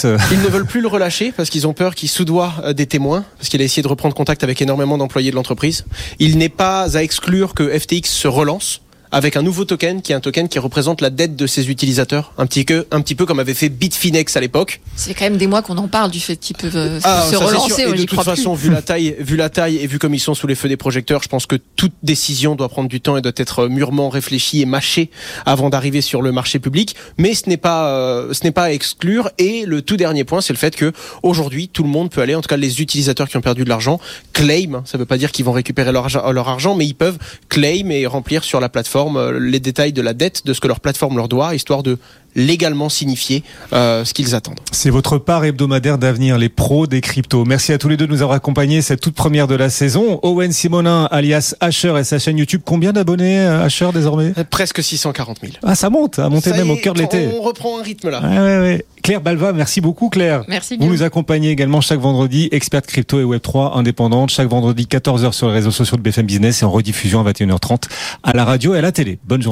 Ils 0.31 0.41
ne 0.41 0.49
veulent 0.49 0.67
plus 0.67 0.81
le 0.81 0.89
relâcher 0.89 1.33
parce 1.33 1.51
qu'ils 1.51 1.67
ont 1.67 1.73
peur 1.73 1.95
qu'il 1.95 2.09
soudoie 2.09 2.55
euh, 2.63 2.73
des 2.73 2.87
témoins, 2.87 3.25
parce 3.39 3.49
qu'il 3.49 3.61
a 3.61 3.65
essayé 3.65 3.83
de 3.83 3.89
reprendre 3.89 4.15
contact 4.15 4.45
avec 4.45 4.61
énormément 4.63 4.99
d'employés 4.99 5.31
de 5.31 5.37
l'entreprise. 5.37 5.85
Il 6.19 6.39
n'est 6.39 6.49
pas 6.49 6.97
à 6.97 7.03
exclure 7.03 7.55
que 7.55 7.79
FTX 7.79 8.09
se 8.09 8.29
relance 8.29 8.81
avec 9.13 9.37
un 9.37 9.43
nouveau 9.43 9.65
token 9.65 10.03
qui 10.03 10.13
est 10.13 10.15
un 10.15 10.21
token 10.21 10.49
qui 10.49 10.59
représente 10.59 11.01
la 11.01 11.11
dette 11.11 11.37
de 11.37 11.47
ses 11.47 11.71
utilisateurs, 11.71 12.33
un 12.39 12.47
petit 12.47 12.65
peu, 12.65 12.87
un 12.91 13.01
petit 13.01 13.15
peu 13.15 13.27
comme 13.27 13.39
avait 13.39 13.55
fait 13.55 13.69
Bitfinex 13.69 14.37
à 14.37 14.41
l'époque. 14.41 14.81
C'est 14.97 15.15
quand 15.15 15.25
même 15.25 15.37
des 15.37 15.47
mois 15.47 15.63
qu'on 15.63 15.77
en 15.79 15.89
parle 15.89 16.11
du 16.11 16.21
fait 16.21 16.37
qu'ils 16.37 16.57
peuvent 16.57 16.77
euh, 16.77 17.01
Ah, 17.05 17.27
se 17.31 17.37
relancer. 17.37 17.83
Et 17.83 17.93
de 17.93 17.97
toute 17.99 18.11
crois 18.11 18.25
façon, 18.25 18.55
plus. 18.55 18.65
vu 18.69 18.71
la 18.71 18.83
taille, 18.83 19.17
vu 19.19 19.37
la 19.37 19.49
taille 19.51 19.77
et 19.77 19.87
vu 19.87 19.99
comme 19.99 20.15
ils 20.15 20.21
sont 20.21 20.35
sous 20.35 20.47
les 20.47 20.55
feux 20.55 20.69
des 20.69 20.77
projecteurs, 20.77 21.23
je 21.23 21.29
pense 21.29 21.47
que 21.47 21.57
toute 21.77 21.93
décision 22.03 22.55
doit 22.57 22.69
prendre 22.69 22.89
du 22.89 23.01
temps 23.01 23.17
et 23.17 23.23
doit 23.23 23.33
être 23.37 23.69
mûrement 23.69 24.09
réfléchie 24.09 24.63
et 24.63 24.67
mâchée 24.67 25.11
avant 25.45 25.71
d'arriver 25.71 26.01
sur 26.01 26.23
le 26.23 26.33
marché 26.33 26.59
public. 26.59 26.97
Mais 27.19 27.35
ce 27.35 27.49
n'est 27.49 27.57
pas, 27.57 27.89
euh, 27.91 28.33
ce 28.33 28.45
n'est 28.45 28.53
pas 28.53 28.65
à 28.65 28.71
exclure. 28.73 29.31
Et 29.39 29.65
le 29.67 29.83
tout 29.83 29.97
dernier 29.97 30.25
point, 30.25 30.41
c'est 30.41 30.53
le 30.53 30.59
fait 30.59 30.75
que 30.75 30.93
aujourd'hui, 31.23 31.69
tout 31.69 31.83
le 31.83 31.89
monde 31.89 32.11
peut 32.11 32.23
aller, 32.23 32.35
en 32.35 32.41
tout 32.41 32.49
cas 32.49 32.57
les 32.57 32.81
utilisateurs 32.81 33.29
qui 33.29 33.37
ont 33.37 33.43
perdu 33.43 33.65
de 33.65 33.69
l'argent, 33.69 34.01
claim. 34.33 34.83
Ça 34.85 34.99
veut 34.99 35.07
pas 35.07 35.19
dire 35.19 35.31
qu'ils 35.33 35.45
vont 35.45 35.53
récupérer 35.53 35.93
leur 35.93 36.49
argent, 36.49 36.75
mais 36.75 36.87
ils 36.87 36.95
peuvent 36.95 37.19
claim 37.49 37.91
et 37.91 38.07
remplir 38.07 38.43
sur 38.43 38.61
la 38.61 38.69
plateforme 38.69 38.96
euh, 38.97 39.39
les 39.39 39.61
détails 39.61 39.93
de 39.93 40.03
la 40.03 40.15
dette, 40.15 40.47
de 40.47 40.53
ce 40.53 40.61
que 40.61 40.69
leur 40.69 40.81
plateforme 40.81 41.17
leur 41.17 41.29
doit, 41.29 41.55
histoire 41.55 41.83
de 41.83 41.99
légalement 42.37 42.89
signifier 42.89 43.43
euh, 43.73 44.05
ce 44.05 44.15
qu'ils 44.15 44.35
attendent. 44.35 44.61
C'est 44.71 44.91
votre 44.91 45.19
part 45.19 45.45
hebdomadaire 45.45 45.99
d'avenir, 45.99 46.39
les 46.39 46.49
pros 46.49 46.87
des 46.87 47.01
cryptos. 47.01 47.45
Merci 47.45 47.73
à 47.73 47.79
tous 47.79 47.89
les 47.89 47.97
deux 47.97 48.07
de 48.07 48.13
nous 48.13 48.23
avoir 48.23 48.37
accompagnés 48.37 48.83
cette 48.83 49.01
toute 49.01 49.15
première 49.15 49.49
de 49.49 49.57
la 49.57 49.71
saison. 49.71 50.21
Owen 50.23 50.53
Simonin, 50.53 51.09
alias 51.11 51.55
Asher 51.61 51.95
et 51.99 52.05
sa 52.05 52.19
chaîne 52.19 52.39
YouTube. 52.39 52.61
Combien 52.65 52.93
d'abonnés, 52.93 53.41
euh, 53.41 53.65
Asher, 53.65 53.89
désormais? 53.93 54.33
Presque 54.51 54.83
640 54.83 55.39
000. 55.41 55.53
Ah, 55.65 55.75
ça 55.75 55.91
monte, 55.91 56.19
à 56.19 56.29
monter 56.29 56.51
Ça 56.51 56.57
même 56.57 56.71
au 56.71 56.77
cœur 56.77 56.95
de 56.95 57.01
l'été. 57.01 57.29
On 57.35 57.43
reprend 57.43 57.81
un 57.81 57.83
rythme 57.83 58.11
là. 58.11 58.21
Ouais, 58.21 58.39
ouais, 58.39 58.59
ouais. 58.59 58.85
Claire 59.03 59.21
Balva, 59.21 59.53
merci 59.53 59.81
beaucoup, 59.81 60.09
Claire. 60.09 60.43
Merci. 60.49 60.77
Vous 60.79 60.87
nous 60.89 61.05
accompagnez 61.05 61.51
également 61.51 61.81
chaque 61.81 62.01
vendredi, 62.01 62.49
experte 62.51 62.87
crypto 62.87 63.21
et 63.21 63.25
Web3 63.25 63.79
indépendante, 63.79 64.31
chaque 64.31 64.49
vendredi 64.49 64.89
14h 64.91 65.33
sur 65.33 65.47
les 65.47 65.55
réseaux 65.55 65.71
sociaux 65.71 65.97
de 65.97 66.03
BFM 66.03 66.27
Business 66.27 66.63
et 66.63 66.65
en 66.65 66.71
rediffusion 66.71 67.25
à 67.25 67.31
21h30 67.31 67.85
à 68.25 68.33
la 68.33 68.45
radio 68.45 68.75
et 68.75 68.79
à 68.79 68.81
la 68.81 68.91
télé. 68.93 69.19
Bonne 69.25 69.43
journée. 69.43 69.45